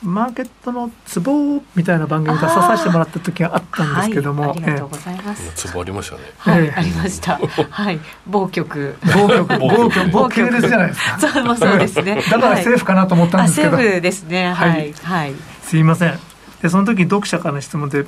[0.03, 5.53] マーケットのツボみたいな番組出ささせてもらった時があったんですけども、はい、ありがとうございます。
[5.55, 6.23] ツボありましたね。
[6.39, 7.37] はい、ありました。
[7.37, 8.97] はい、某局。
[9.03, 11.19] 某局、某局、某系列じゃないですか。
[11.19, 12.15] そう、そうですね。
[12.15, 13.71] だから政府かなと思ったんですけど。
[13.73, 14.53] 政府ですね。
[14.53, 15.35] はい、はい。
[15.63, 16.28] すいません。
[16.63, 18.05] で、その時読者からの質問で、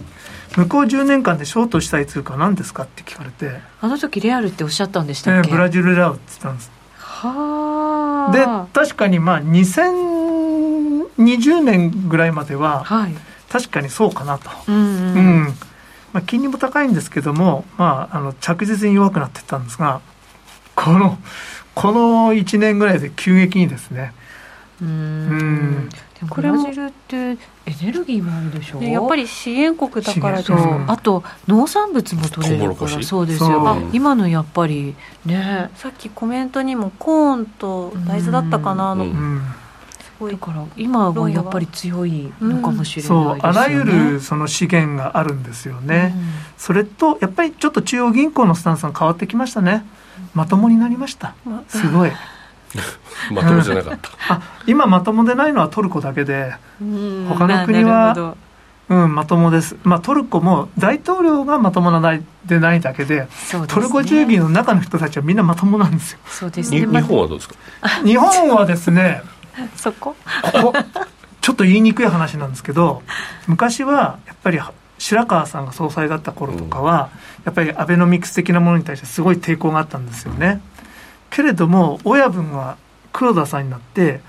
[0.57, 3.61] 向こう10年間でショートしたい通貨何ですかって聞かれて。
[3.81, 6.71] あの時レアルっておっしゃったんでしたっけ、ブラジルレアルって言ったんです。
[6.99, 8.33] はあ。
[8.33, 10.11] で、確かにまあ2000
[11.19, 12.85] 20年ぐらいまでは、
[13.51, 14.51] 確かにそうかなと。
[14.69, 15.21] うん、うんう
[15.51, 15.55] ん
[16.13, 20.01] まあ、金利も高いんですけども、まあ、あの着実に弱くなっていったんですが
[20.75, 21.19] この
[21.75, 24.13] この1年ぐらいで急激にですね
[24.83, 25.89] うん
[26.23, 27.37] ブラジルってエ
[27.83, 28.79] ネルギーもあるでしょ？
[28.79, 30.53] うやっぱり支援国だからです。
[30.53, 33.79] あと農産物も取れるからそうですよ。
[33.93, 34.95] 今のやっぱり
[35.25, 39.43] ねさっきコメントにもコーンと大豆だったかなの、うん。
[40.21, 46.23] だから今はやっぱり強いのかもしれない、ねうん、そうあらゆるその資源があるんですよね、うん、
[46.59, 49.83] それとやっぱりちょっと中央銀行のスタンスが変わってきましたね。
[50.35, 51.35] まともになりました。
[51.68, 52.12] すごい
[53.33, 54.11] まともじゃなかった。
[54.35, 56.55] あ今まともでないのはトルコだけで
[57.29, 58.35] 他の国は
[58.89, 63.29] うん、まともです、まあ、トルコも大統領がまともなないでないだけで、ね、
[63.68, 66.18] トルコ中銀の中の人たちはみんなまともなんですよ。
[66.27, 67.55] そうですね、日本はどうですか？
[68.05, 69.23] 日本はですね
[69.77, 70.16] そこ
[71.41, 73.03] ちょっと言いにくい話なんですけど
[73.47, 74.61] 昔はやっぱり
[74.99, 80.61] 白川さんが総裁だった頃とかは、うん、やっぱりアベノミクス的なものに対してすごい抵抗があったんですよね。
[81.31, 82.76] けれども親分が
[83.12, 84.20] 黒田さんになって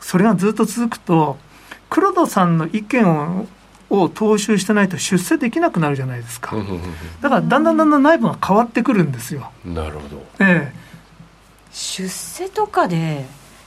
[0.00, 1.38] それがずっと続くと
[1.90, 3.46] 黒田さんの意見を
[3.90, 6.56] を踏襲してないと出世できなくなるじゃないですか。
[7.20, 9.50] だからだんだんだんだん内部が変わってくるんですよ。
[9.64, 10.74] なるほど、ええ、
[11.70, 13.26] 出世とかで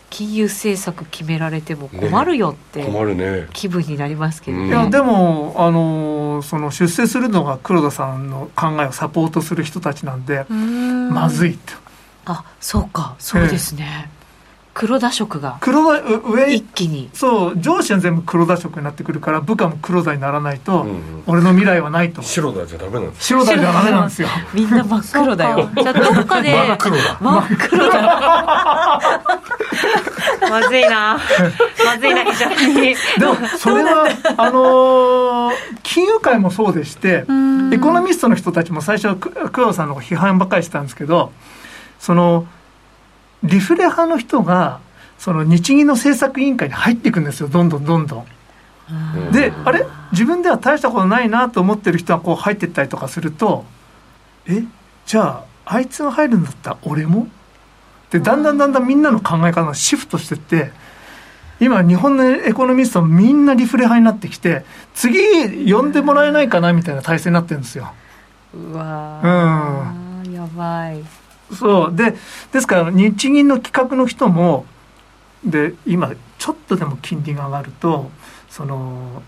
[0.10, 3.47] 金融政策決められても困るよって困るね。
[3.53, 11.87] 気分になりますけど、ね、いやでもあのその出世するのが黒田さんの考えをサポートする人たちなんでまずいと
[12.28, 14.18] あそうかそうですね、えー
[14.78, 17.10] 黒田色が黒田上一気に。
[17.12, 22.22] そう上司は全部黒田色になってくるから部下も黒田にならないと、うんうん、俺の未来はないと。
[22.22, 24.28] 白田じゃダメなんです白田じゃダメなんですよ。
[24.54, 25.68] みんな真っ黒だよ。
[25.76, 27.18] じゃあどっかで真っ黒だ。
[27.20, 29.02] 真っ黒だ。
[30.48, 31.20] まずいな。
[31.84, 34.08] まずいな非常にでもそれは
[34.38, 37.26] あのー、金融界もそうでして
[37.72, 41.32] エコノミストの人たちも最初黒田さんの批判ばっかりしてたんですけど
[42.00, 42.48] その
[43.43, 44.80] リフレ派の人が
[45.18, 47.48] その日銀の政策委員会に入っていくんですよ。
[47.48, 49.32] どんどんどんどん。
[49.32, 49.86] であれ？
[50.12, 53.66] 自分では大したことないなと思ってる人はこう入っていったりとかすると
[54.48, 54.64] え？
[55.06, 57.28] じゃああいつが入るんだったら俺も？
[58.12, 60.72] でだんだんだんだんみんなの考え方がシフトしてって
[61.60, 67.91] 今日本のエコノミストみんなリフレ派になってきて次呼んでもらえないかなみたいな体制になってるんですよ。
[68.54, 70.32] うわうん。
[70.32, 71.04] やばい
[71.54, 71.95] そう。
[71.95, 72.16] で
[72.52, 74.66] ですから日銀の企画の人も
[75.43, 78.10] で今ちょっとでも金利が上がると
[78.50, 79.22] その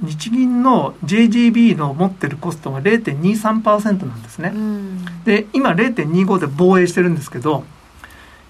[0.00, 7.64] 日銀の JGB の持ってるコストが0.23%なんですね、うん、で今0.25で防衛してるんですけど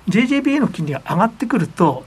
[0.09, 2.05] JGB の金利が上がってくると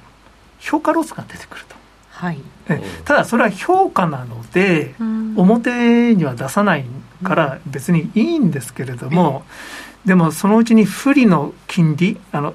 [0.60, 1.76] 評価ロスが出てくると、
[2.10, 2.40] はい、
[2.70, 6.86] えただそれは評価なので、うん、表には出さない
[7.24, 9.44] から別にいいんですけれども、
[9.86, 12.54] うんでもそのうちに不利の金利あの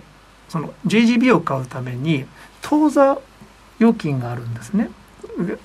[0.49, 2.24] その JGB を買うために
[2.62, 3.18] 当座
[3.80, 4.90] 預金があるんですね。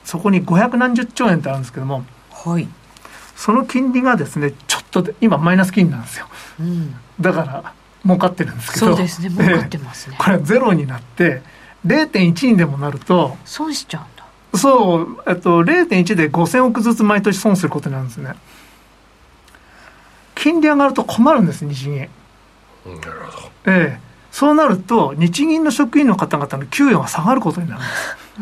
[0.03, 2.67] そこに500何十兆円ってあるんですけども、はい、
[3.36, 6.27] その金利がですねちょっと今マイナス金利なんですよ、
[6.59, 7.73] うん、だから
[8.03, 8.88] 儲かってるんですけど。
[8.88, 11.41] そうですね儲かってますね、これはゼロになって
[11.86, 14.21] 0.1にでもなると損しちゃうんだ。
[14.57, 18.34] そう、えっと、0.1で5000億ずつ毎年損することになるんですね
[20.41, 22.09] 金利上がると困るんです日銀、なる
[23.31, 23.71] ほど。
[23.71, 24.11] ええ。
[24.31, 27.81] そうなると日銀の職員の方々の給与が下がることになる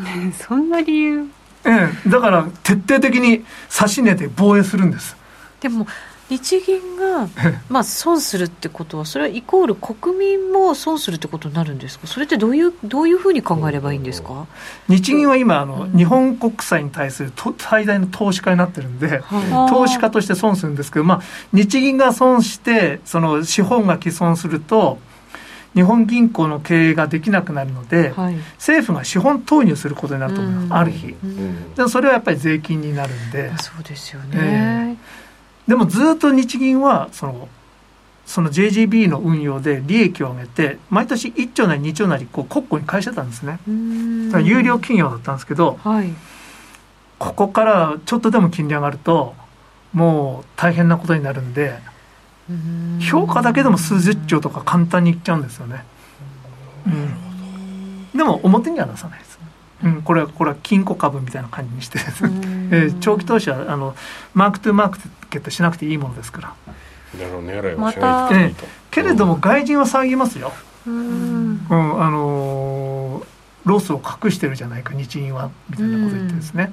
[0.01, 0.43] んです。
[0.47, 1.29] そんな理由。
[1.65, 2.09] ええ。
[2.09, 3.43] だから徹底的に
[3.77, 5.17] 指値で防衛するんです。
[5.59, 5.87] でも
[6.29, 7.27] 日銀が、
[7.69, 14.45] まあ、損するってことは、それはイコール国民も損するってことになるんですか、それってどういうどういうふうに考えればいいんですか？
[14.87, 19.23] 日銀は今あの、日本国債に対する最大の投資家になってるんで、
[19.69, 21.21] 投資家として損するんですけど、まあ、
[21.51, 24.99] 日銀が損して、その資本が既存すると、
[25.75, 31.15] 日本銀行の経営ができなくなるので、はい、政府が資本投入することになると思います、ある日。
[31.75, 33.51] でもそれはやっぱり税金になるんで。
[33.59, 35.18] そうですよね、えー
[35.69, 37.47] でもずっと日銀はその
[38.25, 43.59] その JGB の運用で利益を上げて毎年1兆なり2兆なりこう国庫に返してたんですね。
[44.43, 46.11] 有料企業だったんですけど、はい、
[47.19, 49.35] ここからちょっとでも金利上がると
[49.93, 51.77] もう大変なことになるんで
[52.99, 55.83] 評価だけでも数十兆とか簡単にいっちゃうんですよね、
[56.87, 56.89] う
[58.15, 59.19] ん、でも表には出さない。
[59.19, 59.28] です、
[59.83, 61.99] うん、これはこれは金庫株みたいな感じにして。
[61.99, 62.31] ですね、
[62.71, 63.95] えー、長期投資はあの
[64.33, 64.97] マークトゥマー
[65.29, 66.53] ケットしなくていいものですから。
[67.17, 70.51] なるほど値洗いはしないといいと、けれども外人は騒ぎますよ。
[70.85, 73.23] うん、うん、あのー、
[73.65, 76.71] ロスを隠してるじゃないか日銀はみたいなこと言ってですね、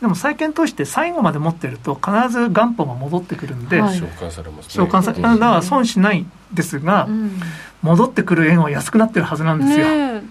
[0.00, 7.40] でも債券投資って最後まで持ってると必ず元本が戻ってくるんで、はい、償還されます、ね、償還されだから損しないんですが、うん、
[7.82, 9.88] 戻ってくる円は安くなってるはずなんですよ。
[9.88, 10.22] ね、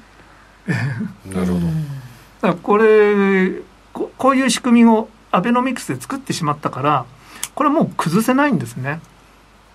[1.26, 1.59] なるほど。
[1.59, 3.61] だからこれ
[3.93, 7.05] ここういう仕組みをアベノミクスで作ってしまったから
[7.53, 8.99] これもう崩せないんですね。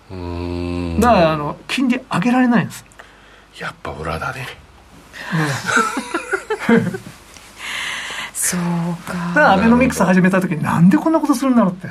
[0.09, 2.85] だからあの金利上げられないんです。
[3.59, 4.47] やっぱ裏だね、ね。
[8.33, 8.59] そう
[9.05, 9.13] か。
[9.13, 11.89] だからアベノミクス始めた時になんでこんなことするんだろうって。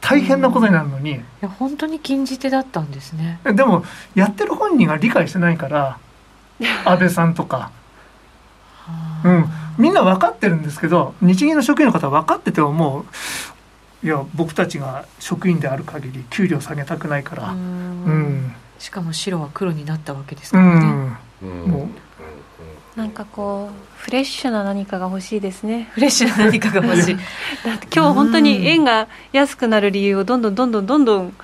[0.00, 3.40] 大変なことになるのに、いや本当に禁じ手だったんですね。
[3.44, 3.84] でも
[4.14, 5.98] やってる本人が理解してないから
[6.86, 7.70] 安倍さんとか
[9.24, 9.44] うん、
[9.78, 13.04] みんな分かってるんですけど日銀の職員の方は分かっててもも
[14.02, 17.50] ういや僕たちが職員である限り給料下げたくないから。
[17.50, 21.88] うん、しかも白は黒になったわけですからね、うん、もう。
[22.98, 25.88] なんかこうフレッシュな何かが欲しいですね。
[25.92, 27.16] フレッシュな何かが欲しい。
[27.64, 31.34] だって今日本当に円が安くなる理由をどんどんどんどんどんどん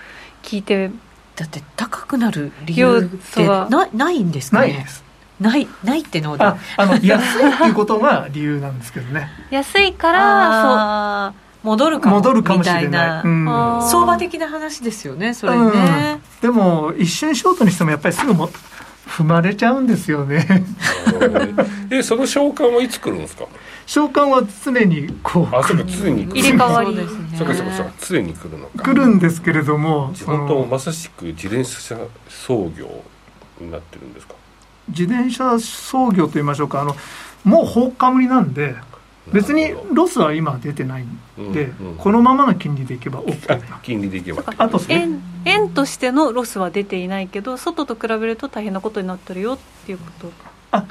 [0.42, 0.90] 聞いて。
[1.36, 4.72] だって高くなる理由ってなないんですかね。
[4.72, 5.03] ないです
[5.40, 9.28] ないないってのああの安いっていうことが理由なんですけどね。
[9.50, 13.44] 安いからそう戻るかも戻るかもしれない、うん、
[13.82, 18.50] 相場的な話ですよねそれね、うん、でも一瞬ショートにしてもやっぱりすぐも
[19.08, 20.46] 踏まれちゃうんですよね。
[21.90, 23.44] えその償還はいつ来るんですか？
[23.86, 25.56] 償還は常にこう。
[25.56, 26.94] あそうか常に入れ替わり。
[26.96, 27.18] ですね。
[27.36, 28.82] そうかそうかそうか常に来るのか。
[28.82, 31.96] 来るんですけれども本当まさしく自転車
[32.28, 32.88] 操業
[33.60, 34.34] になってるんですか？
[34.88, 36.80] 自転車操業と言いましょうか。
[36.80, 36.96] あの
[37.44, 38.74] もう放火無理なんで
[39.32, 44.42] 別にロスは今出てないんで、うんうん、このままの金利でいけば OK 金利でいけば。
[44.58, 50.32] あと円円としてのロスは出ていないけど外と比べると大変なことになってるよっていうこと。
[50.72, 50.84] あ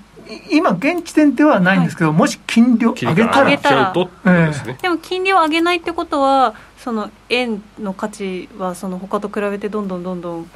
[0.50, 3.94] 今現時点ではないんですけど、はい、もし金利を上げたらたら、
[4.26, 10.50] えー、でも金利を上げないってことはその円の価値はその他と比べてどんどんどんどん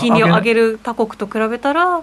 [0.00, 2.02] 金利を上げる他国と比べたら、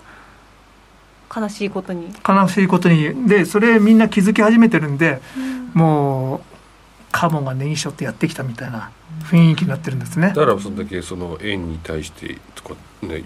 [1.36, 2.14] 悲しいことに。
[2.28, 3.28] 悲しいことに。
[3.28, 6.42] でそれみんな気づき始めてるんで、うん、もう
[7.12, 8.92] カモがネギショってやってきたみたいな
[9.24, 10.30] 雰囲気になってるんですね。
[10.30, 12.38] だからそれだけその円に対して
[13.02, 13.24] ね、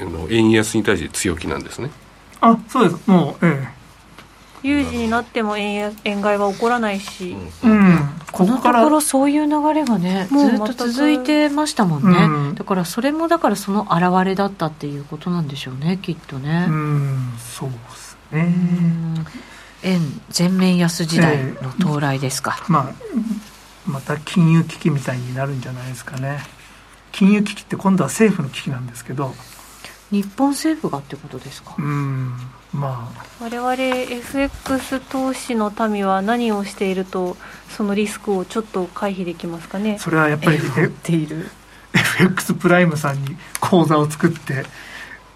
[0.00, 1.90] あの円安に対して強気なんですね。
[2.40, 3.10] あそうです。
[3.10, 3.79] もうええ
[4.62, 7.98] 有事になっても円円買いは起こらないし、うん、うん、
[8.30, 16.66] このところそういう流れがねずっと続いてましたもんね、うん、だからそれもだからその表れだったっていうことなんでしょうねきっとね。
[16.68, 17.32] うん。
[17.38, 18.54] そうですね。
[19.82, 22.92] 円全面安時代の到来ですか、えー、まあ
[23.86, 26.38] また金融危機みたいになるんじゃないですかね。
[27.12, 29.34] 金融危機って今度は政府の危機なんですけど。
[30.10, 31.74] 日本政府がってことですか。
[31.78, 32.34] うん
[32.72, 33.24] まあ。
[33.42, 37.36] 我々 FX 投資の民は何をしていると
[37.68, 39.98] そのリスクをちょっと回避できますかね？
[39.98, 40.58] それはやっぱり
[41.02, 41.48] ている。
[41.92, 44.64] FX プライムさんに口座を作って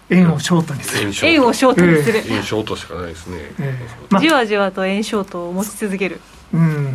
[0.09, 1.11] 円をショートにする。
[1.27, 1.85] 円をショート。
[1.85, 6.21] にする、円ショートしかないですね、えーまあ、じわじわと円ショートを持ち続ける。
[6.53, 6.93] うん。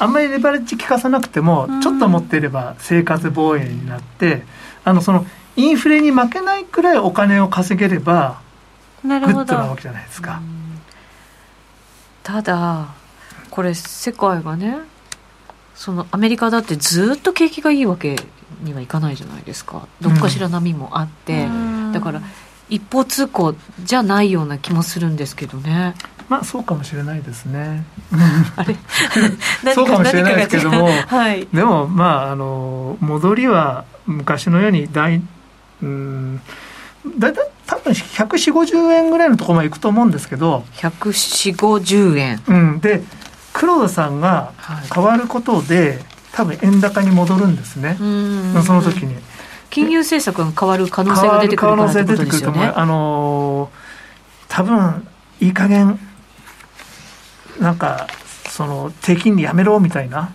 [0.00, 4.42] あんまりレバレッジ効かさなくてもちょっと持っていれば生活防衛になって
[4.84, 5.26] あのその
[5.56, 8.40] インフレに負けないくらいお金を稼げれば
[9.02, 10.40] グッドなわけじゃないですか。
[12.22, 12.88] ただ
[13.50, 14.76] これ世界がね
[15.74, 18.16] そのアメリカだってずっと景気がいいわけ
[18.62, 19.86] にはいかないじゃないですか。
[20.00, 22.20] どっかしら波もあって、うん、だから
[22.68, 25.94] 一方通行じゃないような気もするんですけどね。
[26.28, 27.84] まあそうかもしれないですね。
[28.56, 28.76] あれ？
[29.72, 35.22] そうかもしれないですけども、はい、でもまああの戻りは昔のように大
[35.82, 36.40] うん
[37.16, 40.64] 大体多分14050円ぐらいのところまでいくと思うんですけど。
[40.76, 43.02] 14050円、うん、で
[43.52, 44.52] 黒田さんが
[44.92, 45.98] 変わることで、はい、
[46.32, 47.96] 多分円高に戻るんですね。
[48.64, 49.16] その時に。
[49.68, 52.72] 金融政策が変わる可能性が出てくるからってことですよね。
[52.74, 53.70] あの
[54.48, 55.06] 多分
[55.40, 55.98] いい加減
[57.60, 58.06] なんか
[58.48, 60.32] その低金利やめろみたいな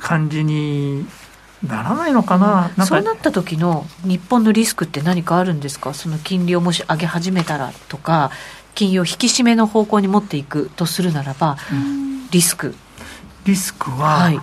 [0.00, 1.06] 感じに
[1.66, 2.72] ならないのかな？
[2.76, 5.94] なそうなった時の日本のリスクって何かあるんですか？
[5.94, 8.30] その金利をもし上げ始めたらとか
[8.74, 12.74] 金融を引き締めの方向に持っていくとするならば、うん、リスク。
[13.44, 14.40] リスクは、はい、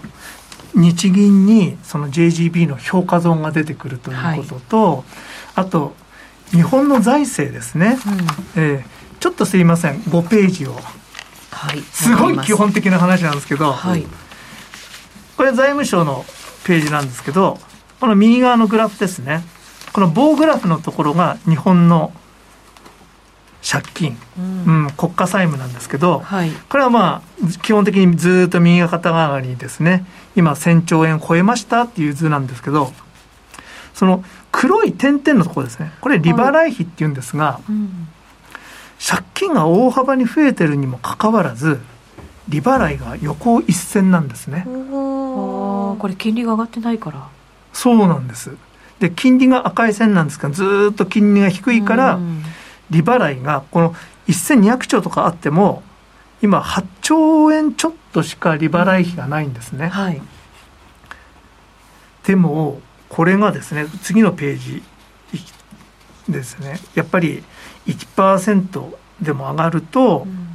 [0.75, 5.03] 日銀にその JGB の評価損が出てくるということと、はい、
[5.55, 5.93] あと
[6.51, 7.97] 日本の財政ですね、
[8.55, 8.83] うん、えー、
[9.19, 9.99] ちょっとすいません。
[10.01, 10.73] 5ページを、
[11.51, 14.05] はい、すごい基本的な話なんですけど、はい、
[15.37, 16.25] これ財務省の
[16.69, 17.57] ページなんですけど
[17.99, 19.41] この右側のグラフですね。
[19.91, 22.13] この棒グラフのところが日本の
[23.67, 30.05] 借金、うん、うん、国家債務なんですけど、はい、これはまあ基本的にずっと右肩上がりにですね。
[30.35, 32.93] 今1000兆円超えましたっていう図なんですけど
[33.93, 35.91] その黒い点々のところですね。
[35.99, 37.71] これ利払い費っていうんですが、はい。
[37.71, 38.07] うん、
[39.05, 41.79] 借金が大幅に増えてるにもかかわらず
[42.49, 44.65] 利払いが横一線なんですね。
[44.65, 47.27] これ金利が上がってないから。
[47.71, 48.51] そうなんです。
[48.99, 52.43] で金利が赤い線なんですがずっと金利が低いから、うん。
[52.89, 53.93] 利払いがこの
[54.27, 55.83] 1200兆とかあっても
[56.41, 60.19] 今8兆円ちょっとしか利払い費がないんですね、はい、
[62.25, 64.83] でもこれがですね次のページ
[66.27, 66.79] ですね。
[66.95, 67.43] やっぱり
[67.85, 70.47] 1%でも上がると、うん、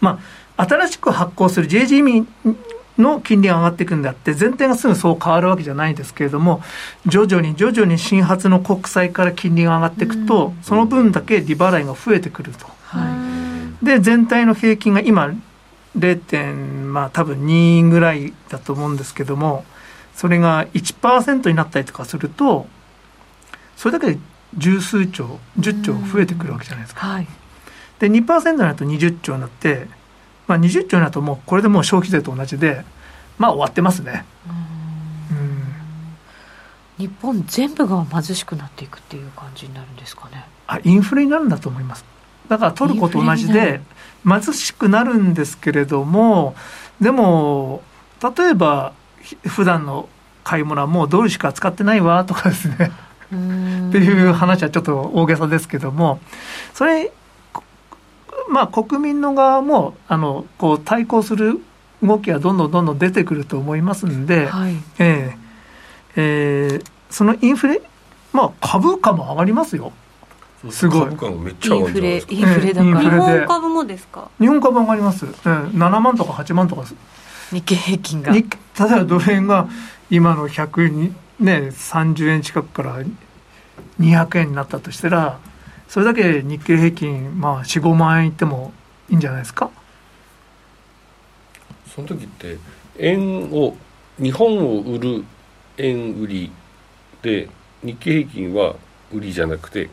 [0.00, 0.18] まあ
[0.60, 2.26] 新しく発行する JGB
[2.98, 6.62] の金利が上がっていくんであって、全体がすぐそう変わるわけじゃないんですけれども、
[7.06, 12.66] 徐々に徐々に新発の国債から金利が上がっていくと、その分だけ利払いが増えてくると。
[12.84, 15.32] はい、で、全体の平均が今、
[15.98, 16.54] 0.
[16.86, 19.64] まあ多分2ぐらいだと思うんですけども、
[20.14, 22.66] それが1%になったりとかすると、
[23.76, 24.18] それだけで
[24.56, 27.06] 十数兆、10兆増えてくるわけじゃないですか。
[27.06, 27.26] はい、
[27.98, 29.88] で、2%になると20兆になって、
[30.50, 32.84] まあ、20兆になるともうこれでもう消費税と同じで
[33.38, 34.24] まあ終わってますね。
[36.98, 40.44] 日本全部が貧しくなっていくっていう感じになるんですかね。
[40.66, 42.04] あインフレになるんだと思います。
[42.48, 43.80] だからトルコと同じで
[44.28, 46.56] 貧しくなるんですけれども
[47.00, 47.82] でも
[48.20, 48.92] 例えば
[49.46, 50.08] 普段の
[50.42, 52.74] 買い物はもうドルしか使ってないわとかですね
[53.28, 56.18] っていう話はちょっと大げさですけども
[56.74, 57.12] それ
[58.50, 61.60] まあ、国民の側もあのこう対抗する
[62.02, 65.38] 動きはどんどんどんどん出てくると思いますんで、はい、えー、
[66.16, 67.80] えー、そのインフレ、
[68.32, 69.92] まあ、株価も上がりますよ。
[70.70, 71.00] すごい。
[71.10, 73.00] 株価めっちゃ上がるインフレだから。
[73.00, 74.30] 日本株もですか？
[74.38, 75.26] 日本株上がります。
[75.26, 76.84] えー、7万とか8万とか
[77.50, 78.32] 日経平均が。
[78.32, 78.44] 例え
[78.74, 79.68] ばドル円が
[80.10, 83.02] 今の100に、ね、30円近くから
[84.00, 85.38] 200円になったとしたら、
[85.90, 88.72] それだけで日経平均、まあ、45万円いっても
[89.08, 89.70] いいんじゃないですか？
[91.92, 92.58] その時って
[92.96, 93.76] 円を
[94.16, 95.24] 日本を売る
[95.78, 96.52] 円売り
[97.22, 97.48] で
[97.82, 98.76] 日経平均は
[99.12, 99.90] 売りじゃなくて、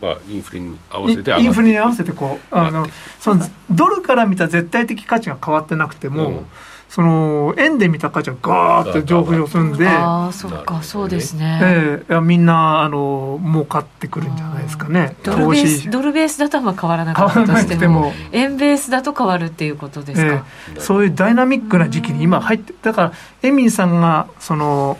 [0.00, 2.86] まあ、インフレに合わせてインフレに合わせてこうあの
[3.18, 6.46] そのドルから見た絶対的価値が変わってなくても、うん
[6.94, 9.88] その円で見た価値はガーッと上昇するんで。
[9.88, 15.16] ああそっかそうですね、えー、みんなあの儲かってくるんじゃないですかね。
[15.24, 24.96] ドルベースドルベースだとは変わらなかったとしても 円ベースだと変わるっていうことですか、えー、そういうダイナミックな時期に今入ってだからエミンさんがその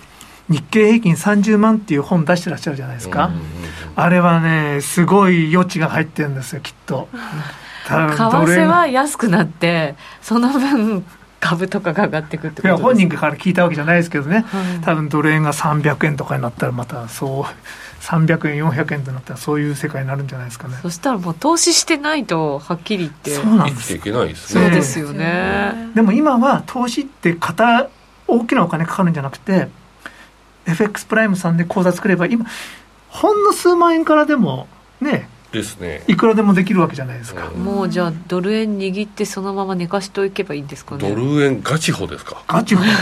[0.50, 3.30] 日経平均30万っていう本出してらっしゃるじゃないですか、
[3.94, 7.08] あれはねすごい余地が入ってるんですよきっと。
[7.86, 11.04] 為替は安くなってその分
[11.44, 17.44] 株とかが上がっていくってことです本人から聞いたわけじゃないですけどね、はい、多分ドル円が300円とかになったらまたそう
[18.00, 20.76] 300円400円となったらそういう世界になるんじゃないですかね。
[20.82, 23.94] そしたらもう投資してないとはっきり言ってそうなんです。
[23.94, 24.62] いけないですね。
[24.62, 25.90] そうですよね。
[25.94, 27.88] でも今は投資って型
[28.28, 29.68] 大きなお金かかるんじゃなくて
[30.66, 32.44] FX プライムさんで口座作れば今
[33.08, 34.66] ほんの数万円からでも
[35.00, 35.28] ね
[35.58, 36.02] ですね。
[36.08, 41.08] いくらでもできるわけじゃないですか、もうじゃあドル円握ってそのまま寝かしといけばいいんですかね。
[41.08, 42.42] ドル円ガチホですか？
[42.46, 42.82] ガチホ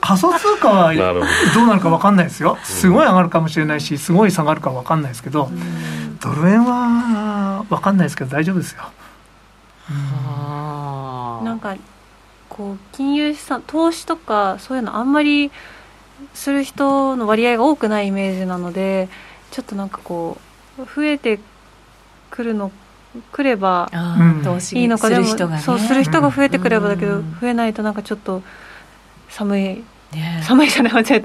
[0.00, 1.00] 仮想通貨はど
[1.62, 2.58] うなるか分かんないですよ。
[2.62, 5.50] すごい上がるかもしれないしすごい下がるか分かんないですけど、
[6.20, 8.82] ドル円は分かんないですけど大丈夫ですよ、
[11.42, 11.74] なんか
[12.50, 15.50] こう金融資産投資とかそういうのあんまり
[16.34, 19.08] する人の割合が多くないイメージなので
[19.50, 20.42] ちょっとなんかこう
[20.78, 21.38] 増えて
[22.30, 22.72] くるの
[23.32, 28.42] くればいいのかでも、ね、そうする人が増えてくればだけど、増えないとなんかちょっと
[29.28, 29.62] 寒い、
[30.12, 31.24] ね、寒いじゃない間違え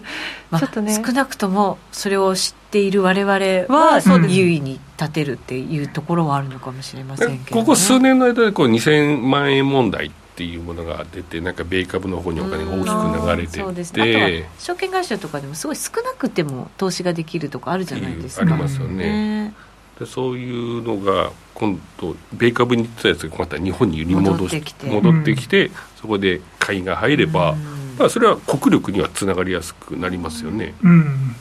[0.51, 0.93] た、ちょっとね。
[0.93, 19.53] 少なくともそれを知っている我々は優位に立てるっていうところはあるのかもしれませんけど、ね、ここ数年の間でこう2000万円問題っっていうものが出てなんか米株の方にお金が大きく流れてそうですね、あとは証券会社とかでもすごい少なくても投資ができるとかあるじゃないですか、ありますよね、
[19.99, 27.57] でそういうのが今度米株に行ってたやつがまた日本に揺り戻して戻ってきてそこで買いが入れば、
[27.99, 31.35] うん、それは国力にはつながりやすくなりますよね、うん、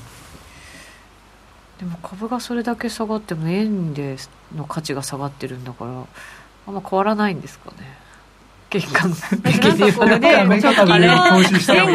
[1.78, 4.16] でも株がそれだけ下がっても円で
[4.56, 5.92] の価値が下がってるんだから
[6.66, 8.07] あんま変わらないんですかね
[8.70, 9.08] 結果
[9.42, 10.44] 的にはね、あ
[10.98, 11.08] れ
[11.42, 11.86] 投資した円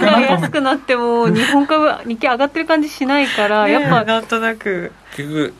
[0.00, 5.54] が安くなっても日本株日経上がってる感じしないから、やっぱなんとなく結局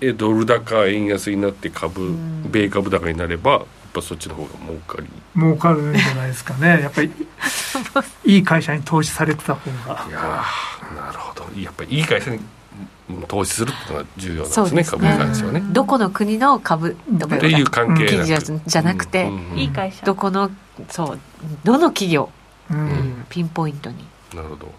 [0.00, 2.14] えドル高円安になって株、
[2.50, 7.10] 米株高になればやっぱそっちの方が儲かり儲かるんじゃないですかねやっぱり
[8.24, 10.44] いい会社に投資されてた方がいや
[10.96, 12.40] なるほどやっぱりいい会社に
[13.26, 15.62] 投資するっていうのが重要なんですね、株に関してはね。
[15.72, 20.04] どこの国の株とかっていう関係じゃなくて、いい会社。
[20.04, 20.50] どこの
[20.90, 21.18] そう
[21.64, 22.30] どの企業、
[22.70, 24.06] うん、ピンポイントに。
[24.34, 24.72] なるほど。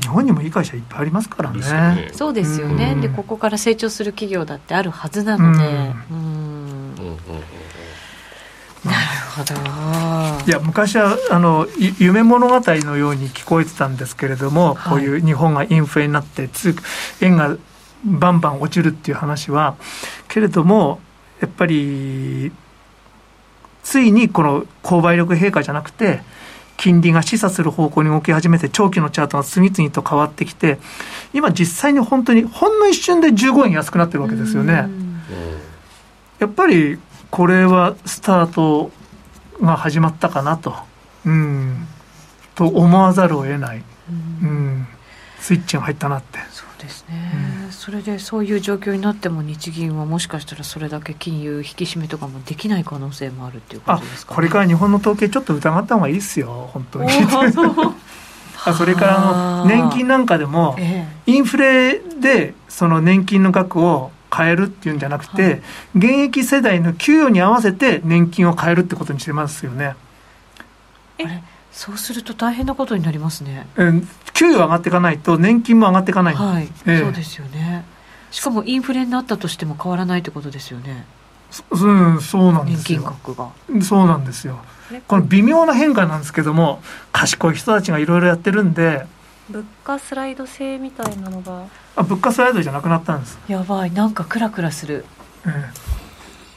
[0.00, 1.58] 日本にもいい会社いっぱいありますからね。
[1.60, 2.10] ね。
[2.12, 5.66] そうですよね、でここから成長する企業だってあるはずなので。
[6.10, 6.94] うん。
[6.94, 8.96] なる
[9.36, 9.54] ほど。
[10.46, 11.66] いや昔はあの
[11.98, 16.48] 夢物語のように聞こえてたんですけれども、はい、こういう日本がインフレになって
[17.20, 17.56] 円が
[18.04, 19.76] バンバン落ちるっていう話は
[20.28, 21.00] けれども
[21.40, 22.52] やっぱり
[23.82, 26.20] ついにこの購買力陛下じゃなくて
[26.76, 30.78] 金利が示唆する方向に動き始めて、長期のチャートが次々と変わってきて、
[31.32, 34.88] 今実際に本当に、ほんの一瞬で15円安くなってるわけですよね。
[36.38, 36.98] やっぱり、
[37.30, 38.90] これはスタート
[39.60, 40.74] が始まったかなと、
[41.24, 41.86] うん、
[42.54, 43.82] と思わざるを得ない、
[44.42, 44.86] うん、
[45.38, 46.38] スイッチが入ったなって。
[46.50, 47.32] そうですね、
[47.64, 56.70] うん、それでそういう状況になっても日銀はもしかしたらそれだけ金融引き締めとかもできない可能性もあるっていうことですか、ね、これから日本の統計ちょっと疑った方がいいですよ。
[56.72, 57.10] 本当に。
[58.64, 60.76] あそれからあの年金なんかでも、
[61.26, 65.60] インフレでその年金の額を変えるっていうんじゃなくて、はい、
[65.96, 69.96] 現役世代の給与に合わせて年金を変えるってことにしてますよね。
[71.18, 73.66] えそうすると大変なことになりますね。
[73.76, 76.34] うん、給与上がっていかないと年金も上がっていかない。
[76.34, 77.84] はい、えー、そうですよね。
[78.30, 81.04] しかもインフレになったとしても変わらないってことですよね。
[81.70, 83.00] うん、そうなんですよ。
[83.00, 83.50] 年金額が。
[83.82, 84.58] そうなんですよ。
[85.06, 89.06] この微妙な変化なんですけども、賢い人たちがいろいろやってるんで。
[89.50, 91.64] 物価スライド制みたいなのが。
[91.96, 93.38] あ、物価スライドじゃなくなったんです。
[93.48, 95.04] やばい、なんかクラクラする。
[95.46, 95.96] ええ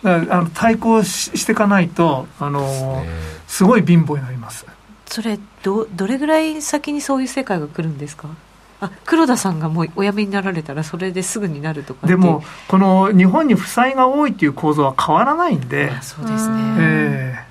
[0.01, 3.05] あの対抗ししていかないと、あのー、
[3.47, 4.65] すごい貧乏になります。
[5.07, 8.29] それどどれぐらい先にそういう世界が来るんですか？
[8.79, 15.91] あ黒田さんがもうお辞めになられたらそれですぐになるとかでもこの日本に負債が多いっていう構造は変わらないんで。
[16.01, 17.43] そうですね、えー、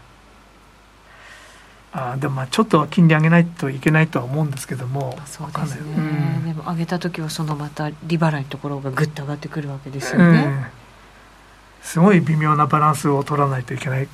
[1.99, 5.19] あでもまあちょっとは金利上げないといけないとは思うんですけども。
[5.27, 14.09] そうですね、うん、でも上げた時はそのまた利払いのところがぐっと上がってくるわけですよね、えー、すごい微妙なバランスを取らないといけない。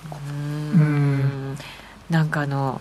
[0.74, 1.56] うん。
[2.10, 2.80] なんかあの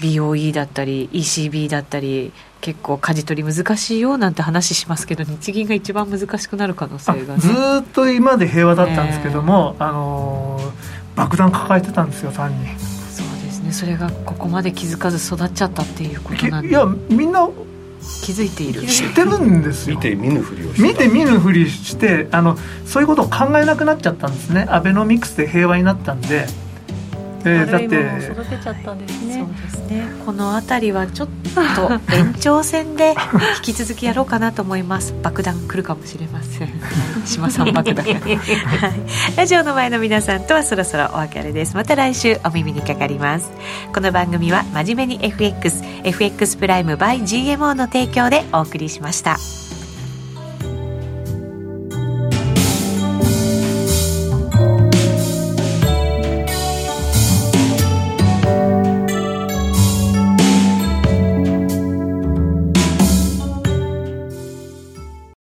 [0.00, 12.66] BOE だったり ECB だったり結構舵取り難しいよなんて話しますけど日銀が一番難しくなる可能性が、ね、ずっと今まで平和だったんですけども、あのー、爆弾抱えてたんですよ単に
[13.74, 17.48] それがここまで気づかず育っちゃったっていうことなんでいやみんな
[18.22, 18.86] 気づいている。
[18.86, 19.96] 知ってるんですよ。
[19.96, 22.56] 見て見ぬふりをして見て見ぬふりしてあの
[22.86, 24.66] そういうことを考えなくなっちゃったんですね。
[24.68, 26.46] アベノミクスで平和になったんで
[27.44, 28.32] えー、だって。
[28.32, 30.04] 育てちゃったんですねそうですね。
[30.24, 31.28] この辺りはちょっ
[31.76, 33.14] と 延長戦で
[33.58, 35.14] 引き続きやろうかなと思います。
[35.22, 36.68] 爆弾来るかもしれません。
[37.24, 38.38] 島さん爆弾、 はい、
[39.36, 41.76] ラジオの前の皆さんとはそろそろお別れです。
[41.76, 43.50] また来週お耳にかかります。
[43.94, 49.36] この番組は真面目に FXFX プライム by GMO の提供でお送りしました